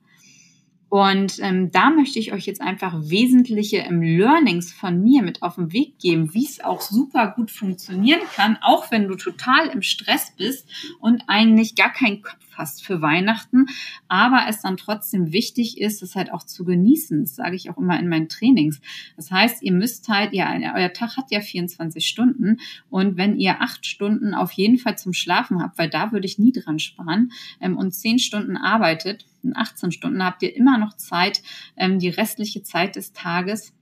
Und 0.88 1.40
ähm, 1.40 1.70
da 1.72 1.90
möchte 1.90 2.18
ich 2.18 2.32
euch 2.32 2.46
jetzt 2.46 2.60
einfach 2.60 2.94
wesentliche 3.02 3.78
ähm, 3.78 4.02
Learnings 4.02 4.72
von 4.72 5.02
mir 5.02 5.22
mit 5.22 5.42
auf 5.42 5.56
den 5.56 5.72
Weg 5.72 5.98
geben, 5.98 6.32
wie 6.32 6.44
es 6.44 6.60
auch 6.60 6.80
super 6.80 7.32
gut 7.34 7.50
funktionieren 7.50 8.20
kann, 8.34 8.56
auch 8.62 8.90
wenn 8.92 9.08
du 9.08 9.16
total 9.16 9.66
im 9.66 9.82
Stress 9.82 10.32
bist 10.36 10.68
und 11.00 11.24
eigentlich 11.26 11.74
gar 11.74 11.92
keinen 11.92 12.22
Kopf 12.22 12.45
hast 12.58 12.84
für 12.84 13.02
Weihnachten, 13.02 13.66
aber 14.08 14.46
es 14.48 14.62
dann 14.62 14.76
trotzdem 14.76 15.32
wichtig 15.32 15.78
ist, 15.78 16.02
es 16.02 16.14
halt 16.14 16.32
auch 16.32 16.44
zu 16.44 16.64
genießen. 16.64 17.22
Das 17.22 17.36
sage 17.36 17.56
ich 17.56 17.70
auch 17.70 17.78
immer 17.78 17.98
in 17.98 18.08
meinen 18.08 18.28
Trainings. 18.28 18.80
Das 19.16 19.30
heißt, 19.30 19.62
ihr 19.62 19.72
müsst 19.72 20.08
halt, 20.08 20.32
ja, 20.32 20.54
euer 20.74 20.92
Tag 20.92 21.16
hat 21.16 21.30
ja 21.30 21.40
24 21.40 22.06
Stunden 22.06 22.58
und 22.90 23.16
wenn 23.16 23.36
ihr 23.36 23.60
acht 23.60 23.86
Stunden 23.86 24.34
auf 24.34 24.52
jeden 24.52 24.78
Fall 24.78 24.98
zum 24.98 25.12
Schlafen 25.12 25.62
habt, 25.62 25.78
weil 25.78 25.90
da 25.90 26.12
würde 26.12 26.26
ich 26.26 26.38
nie 26.38 26.52
dran 26.52 26.78
sparen, 26.78 27.32
ähm, 27.60 27.76
und 27.76 27.92
zehn 27.92 28.18
Stunden 28.18 28.56
arbeitet, 28.56 29.26
in 29.42 29.56
18 29.56 29.92
Stunden 29.92 30.24
habt 30.24 30.42
ihr 30.42 30.54
immer 30.54 30.76
noch 30.76 30.94
Zeit, 30.94 31.42
ähm, 31.76 31.98
die 31.98 32.08
restliche 32.08 32.62
Zeit 32.62 32.96
des 32.96 33.12
Tages 33.12 33.72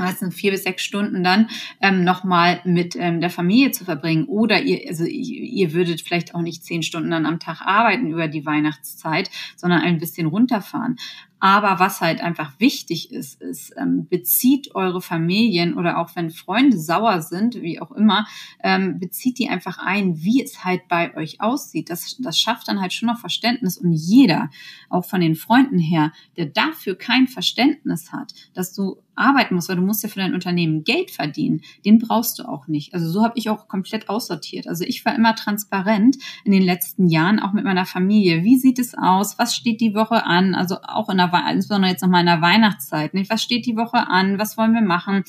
also 0.00 0.30
vier 0.30 0.52
bis 0.52 0.64
sechs 0.64 0.82
Stunden 0.82 1.22
dann 1.24 1.48
ähm, 1.80 2.04
nochmal 2.04 2.60
mit 2.64 2.96
ähm, 2.96 3.20
der 3.20 3.30
Familie 3.30 3.70
zu 3.70 3.84
verbringen. 3.84 4.24
Oder 4.26 4.62
ihr, 4.62 4.88
also 4.88 5.04
ihr 5.04 5.72
würdet 5.72 6.00
vielleicht 6.00 6.34
auch 6.34 6.42
nicht 6.42 6.64
zehn 6.64 6.82
Stunden 6.82 7.10
dann 7.10 7.26
am 7.26 7.40
Tag 7.40 7.60
arbeiten 7.62 8.06
über 8.06 8.28
die 8.28 8.46
Weihnachtszeit, 8.46 9.30
sondern 9.56 9.82
ein 9.82 9.98
bisschen 9.98 10.26
runterfahren. 10.26 10.96
Aber 11.40 11.78
was 11.78 12.02
halt 12.02 12.20
einfach 12.20 12.52
wichtig 12.58 13.10
ist, 13.10 13.40
ist, 13.40 13.72
ähm, 13.78 14.06
bezieht 14.08 14.74
eure 14.74 15.00
Familien 15.00 15.74
oder 15.76 15.98
auch 15.98 16.14
wenn 16.14 16.30
Freunde 16.30 16.78
sauer 16.78 17.22
sind, 17.22 17.54
wie 17.62 17.80
auch 17.80 17.92
immer, 17.92 18.26
ähm, 18.62 19.00
bezieht 19.00 19.38
die 19.38 19.48
einfach 19.48 19.78
ein, 19.78 20.22
wie 20.22 20.42
es 20.42 20.64
halt 20.64 20.86
bei 20.88 21.16
euch 21.16 21.40
aussieht. 21.40 21.88
Das, 21.88 22.16
das 22.18 22.38
schafft 22.38 22.68
dann 22.68 22.80
halt 22.80 22.92
schon 22.92 23.08
noch 23.08 23.18
Verständnis. 23.18 23.78
Und 23.78 23.92
jeder, 23.92 24.50
auch 24.90 25.06
von 25.06 25.22
den 25.22 25.34
Freunden 25.34 25.78
her, 25.78 26.12
der 26.36 26.46
dafür 26.46 26.94
kein 26.94 27.26
Verständnis 27.26 28.12
hat, 28.12 28.34
dass 28.52 28.74
du 28.74 28.98
arbeiten 29.20 29.54
musst, 29.54 29.68
weil 29.68 29.76
du 29.76 29.82
musst 29.82 30.02
ja 30.02 30.08
für 30.08 30.20
dein 30.20 30.34
Unternehmen 30.34 30.82
Geld 30.82 31.10
verdienen, 31.10 31.60
den 31.84 31.98
brauchst 31.98 32.38
du 32.38 32.48
auch 32.48 32.66
nicht. 32.66 32.94
Also 32.94 33.10
so 33.10 33.22
habe 33.22 33.38
ich 33.38 33.50
auch 33.50 33.68
komplett 33.68 34.08
aussortiert. 34.08 34.66
Also 34.66 34.84
ich 34.84 35.04
war 35.04 35.14
immer 35.14 35.34
transparent 35.34 36.16
in 36.44 36.52
den 36.52 36.62
letzten 36.62 37.06
Jahren, 37.06 37.38
auch 37.38 37.52
mit 37.52 37.64
meiner 37.64 37.86
Familie. 37.86 38.42
Wie 38.44 38.56
sieht 38.56 38.78
es 38.78 38.94
aus? 38.94 39.38
Was 39.38 39.54
steht 39.54 39.80
die 39.80 39.94
Woche 39.94 40.24
an? 40.24 40.54
Also 40.54 40.78
auch 40.82 41.08
in 41.10 41.18
der 41.18 41.29
insbesondere 41.50 41.90
jetzt 41.90 42.02
nochmal 42.02 42.20
in 42.20 42.26
der 42.26 42.40
Weihnachtszeit. 42.40 43.14
Nicht? 43.14 43.30
Was 43.30 43.42
steht 43.42 43.66
die 43.66 43.76
Woche 43.76 44.08
an? 44.08 44.38
Was 44.38 44.56
wollen 44.56 44.72
wir 44.72 44.82
machen? 44.82 45.24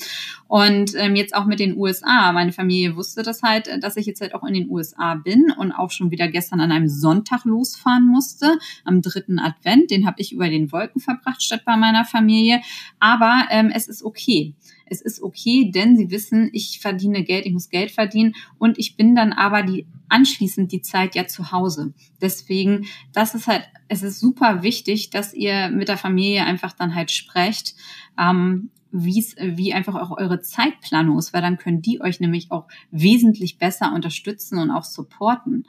Und 0.47 0.93
ähm, 0.95 1.15
jetzt 1.15 1.35
auch 1.35 1.45
mit 1.45 1.59
den 1.59 1.77
USA. 1.77 2.31
Meine 2.31 2.51
Familie 2.51 2.95
wusste 2.95 3.23
das 3.23 3.41
halt, 3.41 3.69
dass 3.81 3.97
ich 3.97 4.05
jetzt 4.05 4.21
halt 4.21 4.35
auch 4.35 4.43
in 4.43 4.53
den 4.53 4.69
USA 4.69 5.15
bin 5.15 5.51
und 5.57 5.71
auch 5.71 5.91
schon 5.91 6.11
wieder 6.11 6.27
gestern 6.27 6.59
an 6.59 6.71
einem 6.71 6.89
Sonntag 6.89 7.45
losfahren 7.45 8.07
musste, 8.07 8.57
am 8.83 9.01
dritten 9.01 9.39
Advent. 9.39 9.91
Den 9.91 10.05
habe 10.05 10.19
ich 10.21 10.33
über 10.33 10.49
den 10.49 10.71
Wolken 10.71 11.01
verbracht 11.01 11.41
statt 11.41 11.61
bei 11.65 11.77
meiner 11.77 12.05
Familie. 12.05 12.61
Aber 12.99 13.45
ähm, 13.49 13.71
es 13.73 13.87
ist 13.87 14.03
okay 14.03 14.53
es 14.91 15.01
ist 15.01 15.21
okay, 15.21 15.71
denn 15.73 15.95
sie 15.95 16.11
wissen, 16.11 16.49
ich 16.51 16.79
verdiene 16.81 17.23
Geld, 17.23 17.45
ich 17.45 17.53
muss 17.53 17.69
Geld 17.69 17.91
verdienen 17.91 18.35
und 18.59 18.77
ich 18.77 18.97
bin 18.97 19.15
dann 19.15 19.31
aber 19.31 19.63
die 19.63 19.87
anschließend 20.09 20.71
die 20.71 20.81
Zeit 20.81 21.15
ja 21.15 21.25
zu 21.27 21.51
Hause. 21.53 21.93
Deswegen, 22.21 22.85
das 23.13 23.33
ist 23.33 23.47
halt, 23.47 23.63
es 23.87 24.03
ist 24.03 24.19
super 24.19 24.63
wichtig, 24.63 25.09
dass 25.09 25.33
ihr 25.33 25.69
mit 25.69 25.87
der 25.87 25.97
Familie 25.97 26.43
einfach 26.43 26.73
dann 26.73 26.93
halt 26.93 27.09
sprecht. 27.09 27.75
Ähm, 28.19 28.69
wie's, 28.91 29.37
wie 29.39 29.73
einfach 29.73 29.95
auch 29.95 30.17
eure 30.17 30.41
Zeitplanung 30.41 31.17
ist, 31.17 31.33
weil 31.33 31.41
dann 31.41 31.57
können 31.57 31.81
die 31.81 32.01
euch 32.01 32.19
nämlich 32.19 32.51
auch 32.51 32.67
wesentlich 32.91 33.57
besser 33.57 33.93
unterstützen 33.93 34.59
und 34.59 34.71
auch 34.71 34.83
supporten 34.83 35.65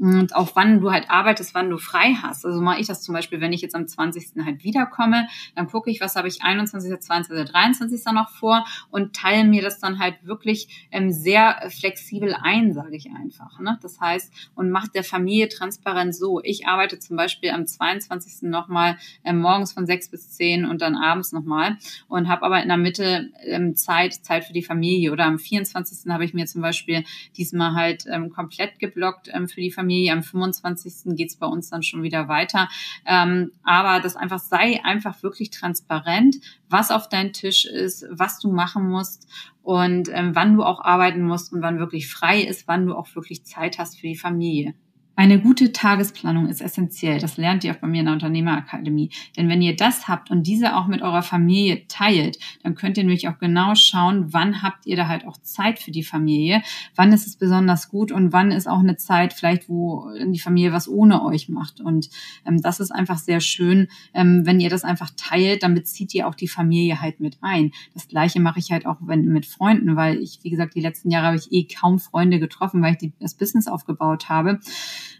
und 0.00 0.34
auch 0.34 0.52
wann 0.54 0.80
du 0.80 0.90
halt 0.90 1.10
arbeitest, 1.10 1.54
wann 1.54 1.68
du 1.68 1.76
frei 1.76 2.14
hast. 2.22 2.46
Also 2.46 2.62
mache 2.62 2.80
ich 2.80 2.86
das 2.86 3.02
zum 3.02 3.14
Beispiel, 3.14 3.42
wenn 3.42 3.52
ich 3.52 3.60
jetzt 3.60 3.74
am 3.74 3.86
20. 3.86 4.42
halt 4.46 4.64
wiederkomme, 4.64 5.28
dann 5.54 5.66
gucke 5.66 5.90
ich, 5.90 6.00
was 6.00 6.16
habe 6.16 6.26
ich 6.26 6.42
21., 6.42 6.98
22., 6.98 7.50
23. 7.50 8.04
noch 8.14 8.30
vor 8.30 8.64
und 8.90 9.14
teile 9.14 9.44
mir 9.44 9.60
das 9.60 9.78
dann 9.78 9.98
halt 9.98 10.24
wirklich 10.24 10.88
ähm, 10.90 11.12
sehr 11.12 11.68
flexibel 11.68 12.34
ein, 12.40 12.72
sage 12.72 12.96
ich 12.96 13.10
einfach. 13.10 13.60
Ne? 13.60 13.78
Das 13.82 14.00
heißt, 14.00 14.32
und 14.54 14.70
macht 14.70 14.94
der 14.94 15.04
Familie 15.04 15.50
transparent 15.50 16.14
so. 16.14 16.40
Ich 16.42 16.66
arbeite 16.66 16.98
zum 16.98 17.18
Beispiel 17.18 17.50
am 17.50 17.66
22. 17.66 18.48
nochmal 18.48 18.96
ähm, 19.22 19.38
morgens 19.38 19.74
von 19.74 19.84
6 19.84 20.10
bis 20.10 20.30
10 20.30 20.64
und 20.64 20.80
dann 20.80 20.96
abends 20.96 21.32
nochmal 21.32 21.76
und 22.08 22.26
habe 22.26 22.46
aber 22.46 22.62
in 22.62 22.68
der 22.68 22.78
Mitte 22.78 23.28
ähm, 23.44 23.76
Zeit, 23.76 24.14
Zeit 24.14 24.44
für 24.44 24.54
die 24.54 24.62
Familie. 24.62 25.12
Oder 25.12 25.26
am 25.26 25.38
24. 25.38 26.10
habe 26.10 26.24
ich 26.24 26.32
mir 26.32 26.46
zum 26.46 26.62
Beispiel 26.62 27.04
diesmal 27.36 27.74
halt 27.74 28.04
ähm, 28.10 28.30
komplett 28.30 28.78
geblockt 28.78 29.28
ähm, 29.34 29.46
für 29.46 29.60
die 29.60 29.70
Familie 29.70 29.89
Familie. 29.90 30.12
Am 30.12 30.22
25. 30.22 31.16
geht's 31.16 31.36
bei 31.36 31.46
uns 31.46 31.70
dann 31.70 31.82
schon 31.82 32.02
wieder 32.02 32.28
weiter. 32.28 32.68
Ähm, 33.04 33.50
aber 33.64 34.00
das 34.00 34.14
einfach 34.14 34.38
sei 34.38 34.82
einfach 34.84 35.22
wirklich 35.22 35.50
transparent, 35.50 36.36
was 36.68 36.92
auf 36.92 37.08
dein 37.08 37.32
Tisch 37.32 37.64
ist, 37.64 38.06
was 38.10 38.38
du 38.38 38.52
machen 38.52 38.88
musst 38.88 39.28
und 39.62 40.08
ähm, 40.12 40.34
wann 40.34 40.56
du 40.56 40.62
auch 40.62 40.80
arbeiten 40.80 41.22
musst 41.22 41.52
und 41.52 41.62
wann 41.62 41.80
wirklich 41.80 42.08
frei 42.08 42.40
ist, 42.40 42.68
wann 42.68 42.86
du 42.86 42.94
auch 42.94 43.12
wirklich 43.16 43.44
Zeit 43.44 43.78
hast 43.78 43.98
für 43.98 44.06
die 44.06 44.16
Familie. 44.16 44.74
Eine 45.20 45.38
gute 45.38 45.70
Tagesplanung 45.70 46.48
ist 46.48 46.62
essentiell. 46.62 47.20
Das 47.20 47.36
lernt 47.36 47.62
ihr 47.62 47.72
auch 47.72 47.76
bei 47.76 47.86
mir 47.86 47.98
in 48.00 48.06
der 48.06 48.14
Unternehmerakademie. 48.14 49.10
Denn 49.36 49.50
wenn 49.50 49.60
ihr 49.60 49.76
das 49.76 50.08
habt 50.08 50.30
und 50.30 50.46
diese 50.46 50.74
auch 50.74 50.86
mit 50.86 51.02
eurer 51.02 51.20
Familie 51.20 51.86
teilt, 51.88 52.38
dann 52.62 52.74
könnt 52.74 52.96
ihr 52.96 53.04
nämlich 53.04 53.28
auch 53.28 53.38
genau 53.38 53.74
schauen, 53.74 54.32
wann 54.32 54.62
habt 54.62 54.86
ihr 54.86 54.96
da 54.96 55.08
halt 55.08 55.26
auch 55.26 55.36
Zeit 55.42 55.78
für 55.78 55.90
die 55.90 56.04
Familie, 56.04 56.62
wann 56.96 57.12
ist 57.12 57.26
es 57.26 57.36
besonders 57.36 57.90
gut 57.90 58.12
und 58.12 58.32
wann 58.32 58.50
ist 58.50 58.66
auch 58.66 58.78
eine 58.78 58.96
Zeit 58.96 59.34
vielleicht, 59.34 59.68
wo 59.68 60.06
die 60.26 60.38
Familie 60.38 60.72
was 60.72 60.88
ohne 60.88 61.22
euch 61.22 61.50
macht. 61.50 61.82
Und 61.82 62.08
ähm, 62.46 62.62
das 62.62 62.80
ist 62.80 62.90
einfach 62.90 63.18
sehr 63.18 63.40
schön, 63.40 63.88
ähm, 64.14 64.46
wenn 64.46 64.58
ihr 64.58 64.70
das 64.70 64.84
einfach 64.84 65.10
teilt, 65.18 65.64
dann 65.64 65.74
bezieht 65.74 66.14
ihr 66.14 66.28
auch 66.28 66.34
die 66.34 66.48
Familie 66.48 67.02
halt 67.02 67.20
mit 67.20 67.36
ein. 67.42 67.72
Das 67.92 68.08
gleiche 68.08 68.40
mache 68.40 68.58
ich 68.58 68.72
halt 68.72 68.86
auch 68.86 68.96
wenn, 69.02 69.26
mit 69.26 69.44
Freunden, 69.44 69.96
weil 69.96 70.16
ich, 70.16 70.38
wie 70.44 70.50
gesagt, 70.50 70.74
die 70.76 70.80
letzten 70.80 71.10
Jahre 71.10 71.26
habe 71.26 71.36
ich 71.36 71.52
eh 71.52 71.64
kaum 71.64 71.98
Freunde 71.98 72.40
getroffen, 72.40 72.80
weil 72.80 72.92
ich 72.92 72.98
die, 72.98 73.12
das 73.20 73.34
Business 73.34 73.68
aufgebaut 73.68 74.30
habe. 74.30 74.60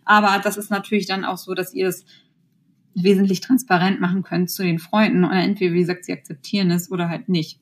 Aber 0.04 0.40
das 0.42 0.56
ist 0.56 0.70
natürlich 0.70 1.06
dann 1.06 1.24
auch 1.24 1.38
so, 1.38 1.54
dass 1.54 1.74
ihr 1.74 1.88
es 1.88 2.04
wesentlich 2.94 3.40
transparent 3.40 4.00
machen 4.00 4.22
könnt 4.22 4.50
zu 4.50 4.62
den 4.62 4.78
Freunden 4.78 5.24
und 5.24 5.32
entweder, 5.32 5.74
wie 5.74 5.80
gesagt, 5.80 6.04
sie 6.04 6.12
akzeptieren 6.12 6.70
es 6.70 6.90
oder 6.90 7.08
halt 7.08 7.28
nicht. 7.28 7.60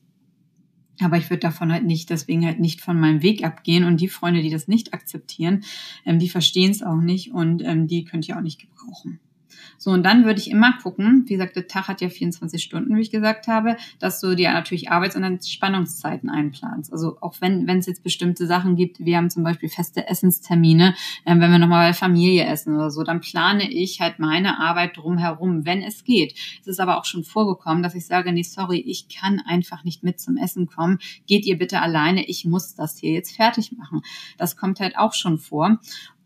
Aber 1.01 1.17
ich 1.17 1.29
würde 1.29 1.39
davon 1.39 1.71
halt 1.71 1.85
nicht, 1.85 2.09
deswegen 2.09 2.45
halt 2.45 2.59
nicht 2.59 2.81
von 2.81 2.99
meinem 2.99 3.21
Weg 3.21 3.45
abgehen. 3.45 3.85
Und 3.85 4.01
die 4.01 4.09
Freunde, 4.09 4.41
die 4.41 4.49
das 4.49 4.67
nicht 4.67 4.93
akzeptieren, 4.93 5.63
ähm, 6.05 6.19
die 6.19 6.29
verstehen 6.29 6.71
es 6.71 6.83
auch 6.83 6.99
nicht 6.99 7.31
und 7.31 7.61
ähm, 7.63 7.87
die 7.87 8.03
könnt 8.03 8.27
ihr 8.27 8.37
auch 8.37 8.41
nicht 8.41 8.59
gebrauchen. 8.59 9.19
So, 9.77 9.91
und 9.91 10.03
dann 10.03 10.25
würde 10.25 10.39
ich 10.39 10.49
immer 10.49 10.77
gucken, 10.81 11.23
wie 11.27 11.33
gesagt, 11.33 11.55
der 11.55 11.67
Tag 11.67 11.87
hat 11.87 12.01
ja 12.01 12.09
24 12.09 12.61
Stunden, 12.61 12.95
wie 12.95 13.01
ich 13.01 13.11
gesagt 13.11 13.47
habe, 13.47 13.77
dass 13.99 14.19
du 14.19 14.35
dir 14.35 14.51
natürlich 14.51 14.91
Arbeits- 14.91 15.15
und 15.15 15.23
Entspannungszeiten 15.23 16.29
einplanst. 16.29 16.91
Also 16.91 17.17
auch 17.21 17.35
wenn 17.39 17.67
wenn 17.67 17.79
es 17.79 17.85
jetzt 17.85 18.03
bestimmte 18.03 18.47
Sachen 18.47 18.75
gibt, 18.75 18.99
wir 18.99 19.17
haben 19.17 19.29
zum 19.29 19.43
Beispiel 19.43 19.69
feste 19.69 20.07
Essenstermine, 20.07 20.95
äh, 21.25 21.39
wenn 21.39 21.51
wir 21.51 21.59
nochmal 21.59 21.89
bei 21.89 21.93
Familie 21.93 22.45
essen 22.45 22.75
oder 22.75 22.91
so, 22.91 23.03
dann 23.03 23.21
plane 23.21 23.69
ich 23.69 24.01
halt 24.01 24.19
meine 24.19 24.59
Arbeit 24.59 24.97
drumherum, 24.97 25.65
wenn 25.65 25.81
es 25.81 26.03
geht. 26.03 26.33
Es 26.61 26.67
ist 26.67 26.79
aber 26.79 26.97
auch 26.97 27.05
schon 27.05 27.23
vorgekommen, 27.23 27.83
dass 27.83 27.95
ich 27.95 28.05
sage, 28.05 28.31
nee, 28.31 28.43
sorry, 28.43 28.79
ich 28.79 29.07
kann 29.09 29.41
einfach 29.45 29.83
nicht 29.83 30.03
mit 30.03 30.19
zum 30.19 30.37
Essen 30.37 30.67
kommen. 30.67 30.99
Geht 31.27 31.45
ihr 31.45 31.57
bitte 31.57 31.81
alleine, 31.81 32.25
ich 32.25 32.45
muss 32.45 32.75
das 32.75 32.97
hier 32.97 33.11
jetzt 33.11 33.35
fertig 33.35 33.71
machen. 33.71 34.01
Das 34.37 34.57
kommt 34.57 34.79
halt 34.79 34.97
auch 34.97 35.13
schon 35.13 35.37
vor. 35.37 35.79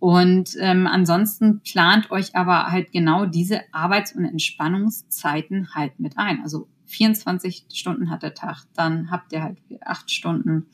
Und 0.04 0.58
ähm, 0.60 0.86
ansonsten 0.86 1.62
plant 1.62 2.12
euch 2.12 2.36
aber 2.36 2.66
halt 2.66 2.92
genau 2.92 3.26
diese 3.26 3.62
Arbeits- 3.72 4.12
und 4.12 4.26
Entspannungszeiten 4.26 5.74
halt 5.76 5.98
mit 5.98 6.18
ein. 6.18 6.42
Also 6.44 6.68
24 6.88 7.68
Stunden 7.72 8.10
hat 8.10 8.22
der 8.22 8.34
Tag, 8.34 8.66
dann 8.76 9.12
habt 9.12 9.32
ihr 9.32 9.42
halt 9.42 9.60
acht 9.86 10.12
Stunden, 10.12 10.66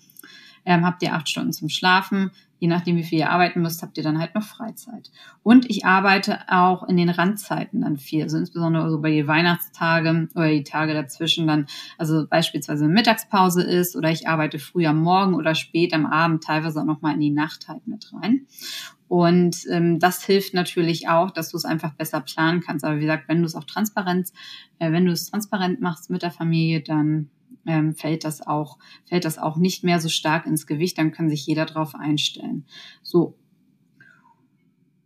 ähm, 0.65 0.83
habt 0.83 1.03
ihr 1.03 1.13
acht 1.13 1.29
Stunden 1.29 1.53
zum 1.53 1.69
Schlafen, 1.69 2.31
je 2.57 2.67
nachdem, 2.67 2.95
wie 2.95 3.03
viel 3.03 3.19
ihr 3.19 3.29
arbeiten 3.29 3.61
müsst, 3.61 3.83
habt 3.83 3.97
ihr 3.99 4.03
dann 4.03 4.17
halt 4.17 4.33
noch 4.33 4.41
Freizeit. 4.41 5.11
Und 5.43 5.69
ich 5.69 5.85
arbeite 5.85 6.39
auch 6.47 6.87
in 6.87 6.97
den 6.97 7.09
Randzeiten 7.09 7.81
dann 7.81 7.97
viel, 7.97 8.23
also 8.23 8.37
insbesondere 8.37 8.89
so 8.89 8.99
bei 8.99 9.11
den 9.11 9.27
Weihnachtstagen 9.27 10.29
oder 10.33 10.49
die 10.49 10.63
Tage 10.63 10.95
dazwischen 10.95 11.45
dann, 11.45 11.67
also 11.99 12.25
beispielsweise 12.27 12.87
Mittagspause 12.87 13.61
ist 13.61 13.95
oder 13.95 14.09
ich 14.09 14.27
arbeite 14.27 14.57
früh 14.57 14.87
am 14.87 14.99
Morgen 14.99 15.35
oder 15.35 15.53
spät 15.53 15.93
am 15.93 16.07
Abend, 16.07 16.43
teilweise 16.43 16.81
auch 16.81 16.85
nochmal 16.85 17.13
in 17.13 17.21
die 17.21 17.29
Nacht 17.29 17.67
halt 17.67 17.85
mit 17.85 18.11
rein. 18.11 18.47
Und 19.09 19.65
ähm, 19.71 19.99
das 19.99 20.23
hilft 20.23 20.53
natürlich 20.53 21.09
auch, 21.09 21.31
dass 21.31 21.49
du 21.49 21.57
es 21.57 21.65
einfach 21.65 21.93
besser 21.95 22.21
planen 22.21 22.61
kannst. 22.61 22.85
Aber 22.85 22.97
wie 22.97 23.01
gesagt, 23.01 23.27
wenn 23.27 23.39
du 23.39 23.45
es 23.45 23.55
auch 23.55 23.63
transparent, 23.63 24.29
äh, 24.77 24.91
wenn 24.91 25.05
du 25.05 25.11
es 25.11 25.25
transparent 25.25 25.81
machst 25.81 26.11
mit 26.11 26.21
der 26.21 26.29
Familie, 26.29 26.81
dann 26.81 27.31
ähm, 27.65 27.95
fällt 27.95 28.23
das 28.23 28.45
auch, 28.45 28.77
fällt 29.05 29.25
das 29.25 29.39
auch 29.39 29.57
nicht 29.57 29.83
mehr 29.83 29.99
so 29.99 30.09
stark 30.09 30.45
ins 30.45 30.67
Gewicht, 30.67 30.99
dann 30.99 31.11
kann 31.11 31.27
sich 31.27 31.45
jeder 31.47 31.65
darauf 31.65 31.95
einstellen. 31.95 32.65
So. 33.01 33.35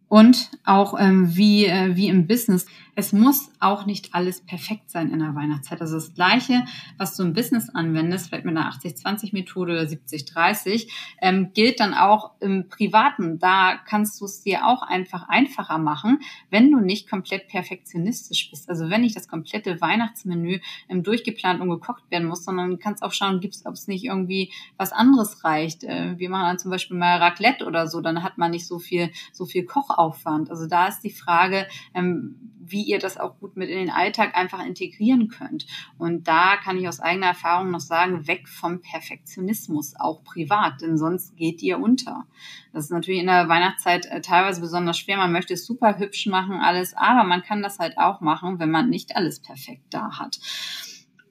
Und 0.10 0.52
auch 0.66 1.00
ähm, 1.00 1.36
wie, 1.38 1.66
äh, 1.66 1.96
wie 1.96 2.10
im 2.10 2.28
Business 2.28 2.66
es 2.96 3.12
muss 3.12 3.50
auch 3.60 3.86
nicht 3.86 4.14
alles 4.14 4.42
perfekt 4.42 4.92
sein 4.92 5.10
in 5.12 5.20
der 5.20 5.36
Weihnachtszeit. 5.36 5.82
Also 5.82 5.96
das 5.96 6.14
Gleiche, 6.14 6.66
was 6.98 7.16
du 7.16 7.24
im 7.24 7.34
Business 7.34 7.70
anwendest, 7.70 8.28
vielleicht 8.28 8.46
mit 8.46 8.56
einer 8.56 8.72
80-20-Methode 8.72 9.74
oder 9.74 9.82
70-30, 9.84 10.88
ähm, 11.22 11.52
gilt 11.54 11.80
dann 11.80 11.94
auch 11.94 12.32
im 12.40 12.70
Privaten. 12.70 13.40
Da 13.40 13.78
kannst 13.78 14.22
du 14.22 14.26
es 14.26 14.42
dir 14.42 14.68
auch 14.68 14.84
einfach 14.84 15.28
einfacher 15.28 15.78
machen, 15.78 16.20
wenn 16.50 16.72
du 16.72 16.80
nicht 16.80 17.10
komplett 17.10 17.48
perfektionistisch 17.48 18.50
bist. 18.50 18.70
Also 18.70 18.90
wenn 18.90 19.02
nicht 19.02 19.16
das 19.16 19.28
komplette 19.28 19.82
Weihnachtsmenü 19.82 20.60
ähm, 20.90 21.04
durchgeplant 21.04 21.62
und 21.62 21.70
gekocht 21.70 22.04
werden 22.12 22.28
muss, 22.28 22.46
sondern 22.46 22.78
kannst 22.80 23.02
auch 23.02 23.14
schauen, 23.14 23.40
gibt's, 23.40 23.66
ob 23.66 23.74
es 23.74 23.88
nicht 23.88 24.06
irgendwie 24.06 24.52
was 24.78 24.92
anderes 24.92 25.44
reicht. 25.44 25.84
Äh, 25.84 26.20
wir 26.20 26.30
machen 26.30 26.46
dann 26.48 26.60
zum 26.60 26.70
Beispiel 26.70 26.98
mal 26.98 27.18
Raclette 27.18 27.66
oder 27.66 27.88
so, 27.88 28.02
dann 28.02 28.24
hat 28.24 28.38
man 28.38 28.52
nicht 28.52 28.68
so 28.68 28.78
viel, 28.78 29.12
so 29.32 29.46
viel 29.46 29.66
Kochaufwand. 29.66 30.52
Also 30.52 30.68
da 30.68 30.88
ist 30.88 31.02
die 31.02 31.10
Frage, 31.10 31.68
ähm, 31.96 32.36
wie 32.66 32.83
ihr 32.84 33.00
das 33.00 33.18
auch 33.18 33.40
gut 33.40 33.58
mit 33.58 33.70
in 33.70 33.78
den 33.78 33.90
Alltag 33.90 34.36
einfach 34.36 34.64
integrieren 34.66 35.30
könnt. 35.30 35.66
Und 35.98 36.28
da 36.28 36.58
kann 36.58 36.78
ich 36.78 36.88
aus 36.88 37.00
eigener 37.00 37.28
Erfahrung 37.28 37.72
noch 37.72 37.80
sagen, 37.80 38.28
weg 38.28 38.48
vom 38.48 38.82
Perfektionismus, 38.82 39.96
auch 40.00 40.24
privat, 40.24 40.82
denn 40.82 40.98
sonst 40.98 41.36
geht 41.36 41.62
ihr 41.62 41.80
unter. 41.80 42.26
Das 42.72 42.86
ist 42.86 42.92
natürlich 42.92 43.22
in 43.22 43.28
der 43.28 43.50
Weihnachtszeit 43.50 44.06
äh, 44.08 44.22
teilweise 44.22 44.62
besonders 44.62 44.98
schwer. 44.98 45.18
Man 45.18 45.32
möchte 45.32 45.54
es 45.54 45.66
super 45.66 45.98
hübsch 45.98 46.28
machen, 46.28 46.56
alles, 46.56 46.94
aber 46.96 47.24
man 47.24 47.44
kann 47.44 47.62
das 47.62 47.80
halt 47.80 47.98
auch 47.98 48.22
machen, 48.22 48.60
wenn 48.60 48.72
man 48.72 48.90
nicht 48.90 49.16
alles 49.16 49.40
perfekt 49.40 49.86
da 49.90 50.20
hat. 50.20 50.40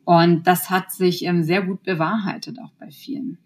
Und 0.05 0.47
das 0.47 0.71
hat 0.71 0.91
sich 0.91 1.25
ähm, 1.25 1.43
sehr 1.43 1.63
gut 1.63 1.83
bewahrheitet, 1.83 2.59
auch 2.59 2.73
bei 2.79 2.91
vielen. 2.91 3.39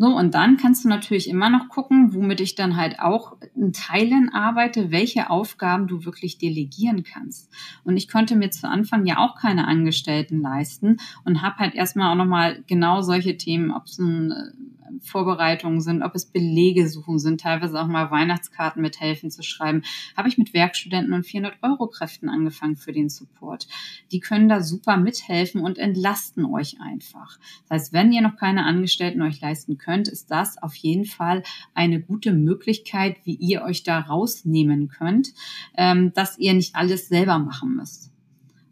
So, 0.00 0.06
und 0.06 0.32
dann 0.32 0.56
kannst 0.56 0.82
du 0.82 0.88
natürlich 0.88 1.28
immer 1.28 1.50
noch 1.50 1.68
gucken, 1.68 2.14
womit 2.14 2.40
ich 2.40 2.54
dann 2.54 2.76
halt 2.76 3.00
auch 3.00 3.36
in 3.54 3.74
Teilen 3.74 4.30
arbeite, 4.32 4.90
welche 4.90 5.28
Aufgaben 5.28 5.88
du 5.88 6.06
wirklich 6.06 6.38
delegieren 6.38 7.02
kannst. 7.02 7.52
Und 7.84 7.98
ich 7.98 8.08
konnte 8.08 8.34
mir 8.34 8.50
zu 8.50 8.66
Anfang 8.66 9.04
ja 9.04 9.18
auch 9.18 9.34
keine 9.34 9.68
Angestellten 9.68 10.40
leisten 10.40 10.96
und 11.26 11.42
habe 11.42 11.56
halt 11.56 11.74
erstmal 11.74 12.10
auch 12.10 12.16
nochmal 12.16 12.64
genau 12.66 13.02
solche 13.02 13.36
Themen, 13.36 13.70
ob 13.70 13.84
es 13.84 13.98
ein 13.98 14.30
äh, 14.30 14.79
Vorbereitungen 15.00 15.80
sind, 15.80 16.02
ob 16.02 16.14
es 16.14 16.26
Belege 16.26 16.88
suchen 16.88 17.18
sind, 17.18 17.40
teilweise 17.40 17.80
auch 17.80 17.86
mal 17.86 18.10
Weihnachtskarten 18.10 18.82
mithelfen 18.82 19.30
zu 19.30 19.42
schreiben, 19.42 19.82
habe 20.16 20.28
ich 20.28 20.38
mit 20.38 20.52
Werkstudenten 20.54 21.12
und 21.12 21.24
400 21.24 21.62
Euro 21.62 21.86
Kräften 21.86 22.28
angefangen 22.28 22.76
für 22.76 22.92
den 22.92 23.08
Support. 23.08 23.68
Die 24.12 24.20
können 24.20 24.48
da 24.48 24.62
super 24.62 24.96
mithelfen 24.96 25.60
und 25.60 25.78
entlasten 25.78 26.44
euch 26.44 26.80
einfach. 26.80 27.38
Das 27.68 27.82
heißt, 27.82 27.92
wenn 27.92 28.12
ihr 28.12 28.22
noch 28.22 28.36
keine 28.36 28.64
Angestellten 28.64 29.22
euch 29.22 29.40
leisten 29.40 29.78
könnt, 29.78 30.08
ist 30.08 30.30
das 30.30 30.60
auf 30.62 30.74
jeden 30.74 31.04
Fall 31.04 31.42
eine 31.74 32.00
gute 32.00 32.32
Möglichkeit, 32.32 33.16
wie 33.24 33.34
ihr 33.34 33.62
euch 33.62 33.82
da 33.82 34.00
rausnehmen 34.00 34.88
könnt, 34.88 35.28
ähm, 35.76 36.12
dass 36.14 36.38
ihr 36.38 36.54
nicht 36.54 36.76
alles 36.76 37.08
selber 37.08 37.38
machen 37.38 37.76
müsst. 37.76 38.10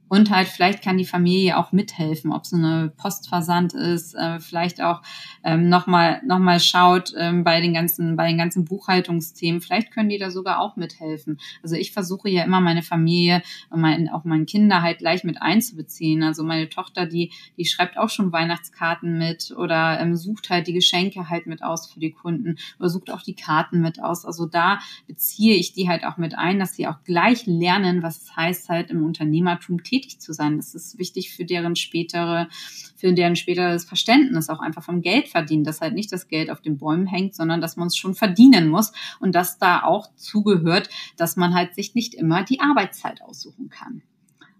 Und 0.08 0.30
halt, 0.30 0.48
vielleicht 0.48 0.82
kann 0.82 0.98
die 0.98 1.04
Familie 1.04 1.58
auch 1.58 1.72
mithelfen, 1.72 2.32
ob 2.32 2.44
es 2.44 2.54
eine 2.54 2.92
Postversand 2.96 3.74
ist, 3.74 4.14
äh, 4.14 4.40
vielleicht 4.40 4.80
auch 4.80 5.02
ähm, 5.44 5.68
nochmal 5.68 6.20
noch 6.24 6.38
mal 6.38 6.60
schaut 6.60 7.12
ähm, 7.16 7.44
bei 7.44 7.60
den 7.60 7.74
ganzen, 7.74 8.16
bei 8.16 8.26
den 8.26 8.38
ganzen 8.38 8.64
Buchhaltungsthemen. 8.64 9.60
Vielleicht 9.60 9.90
können 9.90 10.08
die 10.08 10.18
da 10.18 10.30
sogar 10.30 10.60
auch 10.60 10.76
mithelfen. 10.76 11.38
Also 11.62 11.76
ich 11.76 11.92
versuche 11.92 12.28
ja 12.30 12.44
immer 12.44 12.60
meine 12.60 12.82
Familie 12.82 13.42
und 13.70 13.80
mein, 13.80 14.08
auch 14.08 14.24
meine 14.24 14.46
Kinder 14.46 14.82
halt 14.82 14.98
gleich 14.98 15.24
mit 15.24 15.40
einzubeziehen. 15.42 16.22
Also 16.22 16.42
meine 16.42 16.68
Tochter, 16.68 17.06
die, 17.06 17.32
die 17.56 17.66
schreibt 17.66 17.98
auch 17.98 18.10
schon 18.10 18.32
Weihnachtskarten 18.32 19.18
mit 19.18 19.54
oder 19.56 20.00
ähm, 20.00 20.16
sucht 20.16 20.50
halt 20.50 20.66
die 20.66 20.72
Geschenke 20.72 21.28
halt 21.28 21.46
mit 21.46 21.62
aus 21.62 21.90
für 21.92 22.00
die 22.00 22.12
Kunden 22.12 22.56
oder 22.78 22.88
sucht 22.88 23.10
auch 23.10 23.22
die 23.22 23.34
Karten 23.34 23.80
mit 23.80 24.02
aus. 24.02 24.24
Also 24.24 24.46
da 24.46 24.78
beziehe 25.06 25.54
ich 25.54 25.72
die 25.72 25.88
halt 25.88 26.04
auch 26.04 26.16
mit 26.16 26.36
ein, 26.36 26.58
dass 26.58 26.74
sie 26.74 26.86
auch 26.86 27.02
gleich 27.04 27.46
lernen, 27.46 28.02
was 28.02 28.22
es 28.22 28.36
heißt, 28.36 28.68
halt 28.68 28.90
im 28.90 29.04
Unternehmertum 29.04 29.82
tätig 29.98 30.20
zu 30.20 30.32
sein. 30.32 30.56
Das 30.56 30.74
ist 30.74 30.98
wichtig 30.98 31.34
für 31.34 31.44
deren 31.44 31.76
spätere, 31.76 32.48
für 32.96 33.12
deren 33.12 33.36
späteres 33.36 33.84
Verständnis 33.84 34.48
auch 34.48 34.60
einfach 34.60 34.82
vom 34.82 35.02
Geld 35.02 35.28
verdienen, 35.28 35.64
dass 35.64 35.80
halt 35.80 35.94
nicht 35.94 36.12
das 36.12 36.28
Geld 36.28 36.50
auf 36.50 36.60
den 36.60 36.78
Bäumen 36.78 37.06
hängt, 37.06 37.34
sondern 37.34 37.60
dass 37.60 37.76
man 37.76 37.88
es 37.88 37.96
schon 37.96 38.14
verdienen 38.14 38.68
muss 38.68 38.92
und 39.20 39.34
dass 39.34 39.58
da 39.58 39.82
auch 39.82 40.14
zugehört, 40.16 40.88
dass 41.16 41.36
man 41.36 41.54
halt 41.54 41.74
sich 41.74 41.94
nicht 41.94 42.14
immer 42.14 42.42
die 42.44 42.60
Arbeitszeit 42.60 43.22
aussuchen 43.22 43.68
kann. 43.68 44.02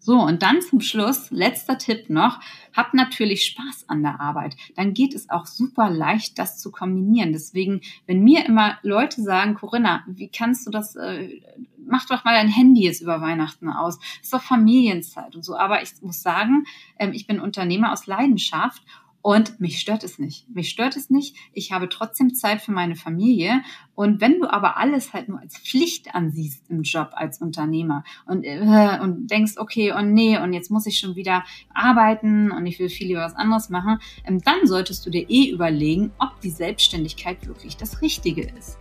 So, 0.00 0.14
und 0.20 0.42
dann 0.42 0.62
zum 0.62 0.80
Schluss, 0.80 1.30
letzter 1.30 1.76
Tipp 1.76 2.08
noch, 2.08 2.40
habt 2.72 2.94
natürlich 2.94 3.44
Spaß 3.44 3.88
an 3.88 4.02
der 4.02 4.20
Arbeit. 4.20 4.56
Dann 4.74 4.94
geht 4.94 5.14
es 5.14 5.28
auch 5.28 5.44
super 5.44 5.90
leicht, 5.90 6.38
das 6.38 6.56
zu 6.56 6.70
kombinieren. 6.70 7.32
Deswegen, 7.32 7.82
wenn 8.06 8.22
mir 8.22 8.46
immer 8.46 8.78
Leute 8.82 9.20
sagen, 9.22 9.54
Corinna, 9.54 10.04
wie 10.06 10.28
kannst 10.28 10.66
du 10.66 10.70
das, 10.70 10.96
äh, 10.96 11.40
mach 11.88 12.06
doch 12.06 12.24
mal 12.24 12.34
dein 12.34 12.48
Handy 12.48 12.84
jetzt 12.84 13.00
über 13.00 13.20
Weihnachten 13.20 13.68
aus. 13.68 13.98
Ist 14.22 14.32
doch 14.32 14.42
Familienzeit 14.42 15.34
und 15.34 15.44
so. 15.44 15.56
Aber 15.56 15.82
ich 15.82 15.90
muss 16.02 16.22
sagen, 16.22 16.64
ähm, 16.98 17.12
ich 17.12 17.26
bin 17.26 17.40
Unternehmer 17.40 17.92
aus 17.92 18.06
Leidenschaft 18.06 18.82
und 19.20 19.60
mich 19.60 19.80
stört 19.80 20.04
es 20.04 20.18
nicht. 20.18 20.48
Mich 20.48 20.70
stört 20.70 20.96
es 20.96 21.10
nicht. 21.10 21.36
Ich 21.52 21.72
habe 21.72 21.88
trotzdem 21.88 22.34
Zeit 22.34 22.62
für 22.62 22.72
meine 22.72 22.94
Familie. 22.94 23.62
Und 23.94 24.20
wenn 24.20 24.38
du 24.38 24.48
aber 24.48 24.76
alles 24.76 25.12
halt 25.12 25.28
nur 25.28 25.40
als 25.40 25.58
Pflicht 25.58 26.14
ansiehst 26.14 26.70
im 26.70 26.82
Job 26.82 27.10
als 27.12 27.40
Unternehmer 27.40 28.04
und, 28.26 28.44
äh, 28.44 28.98
und 29.02 29.28
denkst, 29.28 29.54
okay, 29.56 29.92
und 29.92 30.14
nee, 30.14 30.38
und 30.38 30.52
jetzt 30.52 30.70
muss 30.70 30.86
ich 30.86 30.98
schon 30.98 31.16
wieder 31.16 31.44
arbeiten 31.74 32.52
und 32.52 32.64
ich 32.66 32.78
will 32.78 32.88
viel 32.88 33.08
lieber 33.08 33.22
was 33.22 33.34
anderes 33.34 33.70
machen, 33.70 33.98
ähm, 34.24 34.40
dann 34.40 34.66
solltest 34.66 35.04
du 35.04 35.10
dir 35.10 35.28
eh 35.28 35.50
überlegen, 35.50 36.12
ob 36.18 36.40
die 36.40 36.50
Selbstständigkeit 36.50 37.46
wirklich 37.46 37.76
das 37.76 38.00
Richtige 38.00 38.42
ist. 38.42 38.78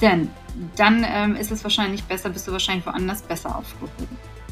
Denn 0.00 0.28
dann 0.76 1.04
ähm, 1.06 1.36
ist 1.36 1.50
es 1.50 1.64
wahrscheinlich 1.64 2.04
besser, 2.04 2.30
bist 2.30 2.46
du 2.46 2.52
wahrscheinlich 2.52 2.86
woanders 2.86 3.22
besser 3.22 3.56
aufgehoben. 3.56 4.08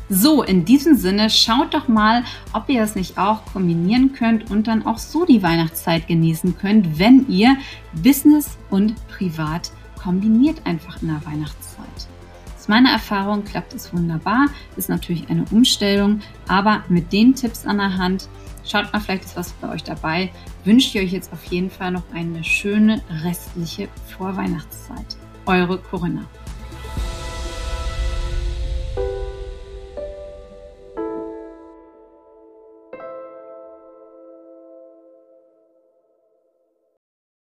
So, 0.09 0.42
in 0.42 0.64
diesem 0.64 0.96
Sinne, 0.96 1.31
schaut 1.31 1.72
doch 1.72 1.88
mal, 1.88 2.24
ob 2.52 2.68
ihr 2.68 2.81
das 2.81 2.96
nicht 2.96 3.16
auch 3.16 3.44
kombinieren 3.46 4.12
könnt 4.12 4.50
und 4.50 4.66
dann 4.66 4.85
auch 4.85 4.98
so 4.98 5.24
die 5.24 5.42
Weihnachtszeit 5.42 6.07
genießen 6.07 6.59
könnt, 6.59 6.98
wenn 6.98 7.28
ihr 7.28 7.57
Business 7.94 8.59
und 8.68 8.94
Privat 9.09 9.72
kombiniert 10.02 10.66
einfach 10.66 11.00
in 11.00 11.09
der 11.09 11.24
Weihnachtszeit. 11.24 11.87
Aus 12.59 12.68
meiner 12.68 12.90
Erfahrung 12.90 13.44
klappt 13.44 13.72
es 13.74 13.92
wunderbar, 13.94 14.48
ist 14.76 14.88
natürlich 14.88 15.31
eine 15.31 15.44
Umstellung, 15.50 16.20
aber 16.46 16.85
mit 16.88 17.12
den 17.12 17.35
Tipps 17.35 17.64
an 17.66 17.78
der 17.78 17.96
Hand, 17.96 18.28
schaut 18.64 18.92
mal, 18.92 19.00
vielleicht 19.00 19.24
ist 19.24 19.37
was 19.37 19.52
bei 19.52 19.70
euch 19.70 19.83
dabei, 19.83 20.31
wünsche 20.64 20.88
ich 20.98 21.05
euch 21.05 21.12
jetzt 21.12 21.33
auf 21.33 21.44
jeden 21.46 21.70
Fall 21.70 21.90
noch 21.90 22.05
eine 22.12 22.44
schöne 22.44 23.00
restliche 23.24 23.88
Vorweihnachtszeit. 24.16 25.16
Eure 25.46 25.78
Corinna. 25.78 26.28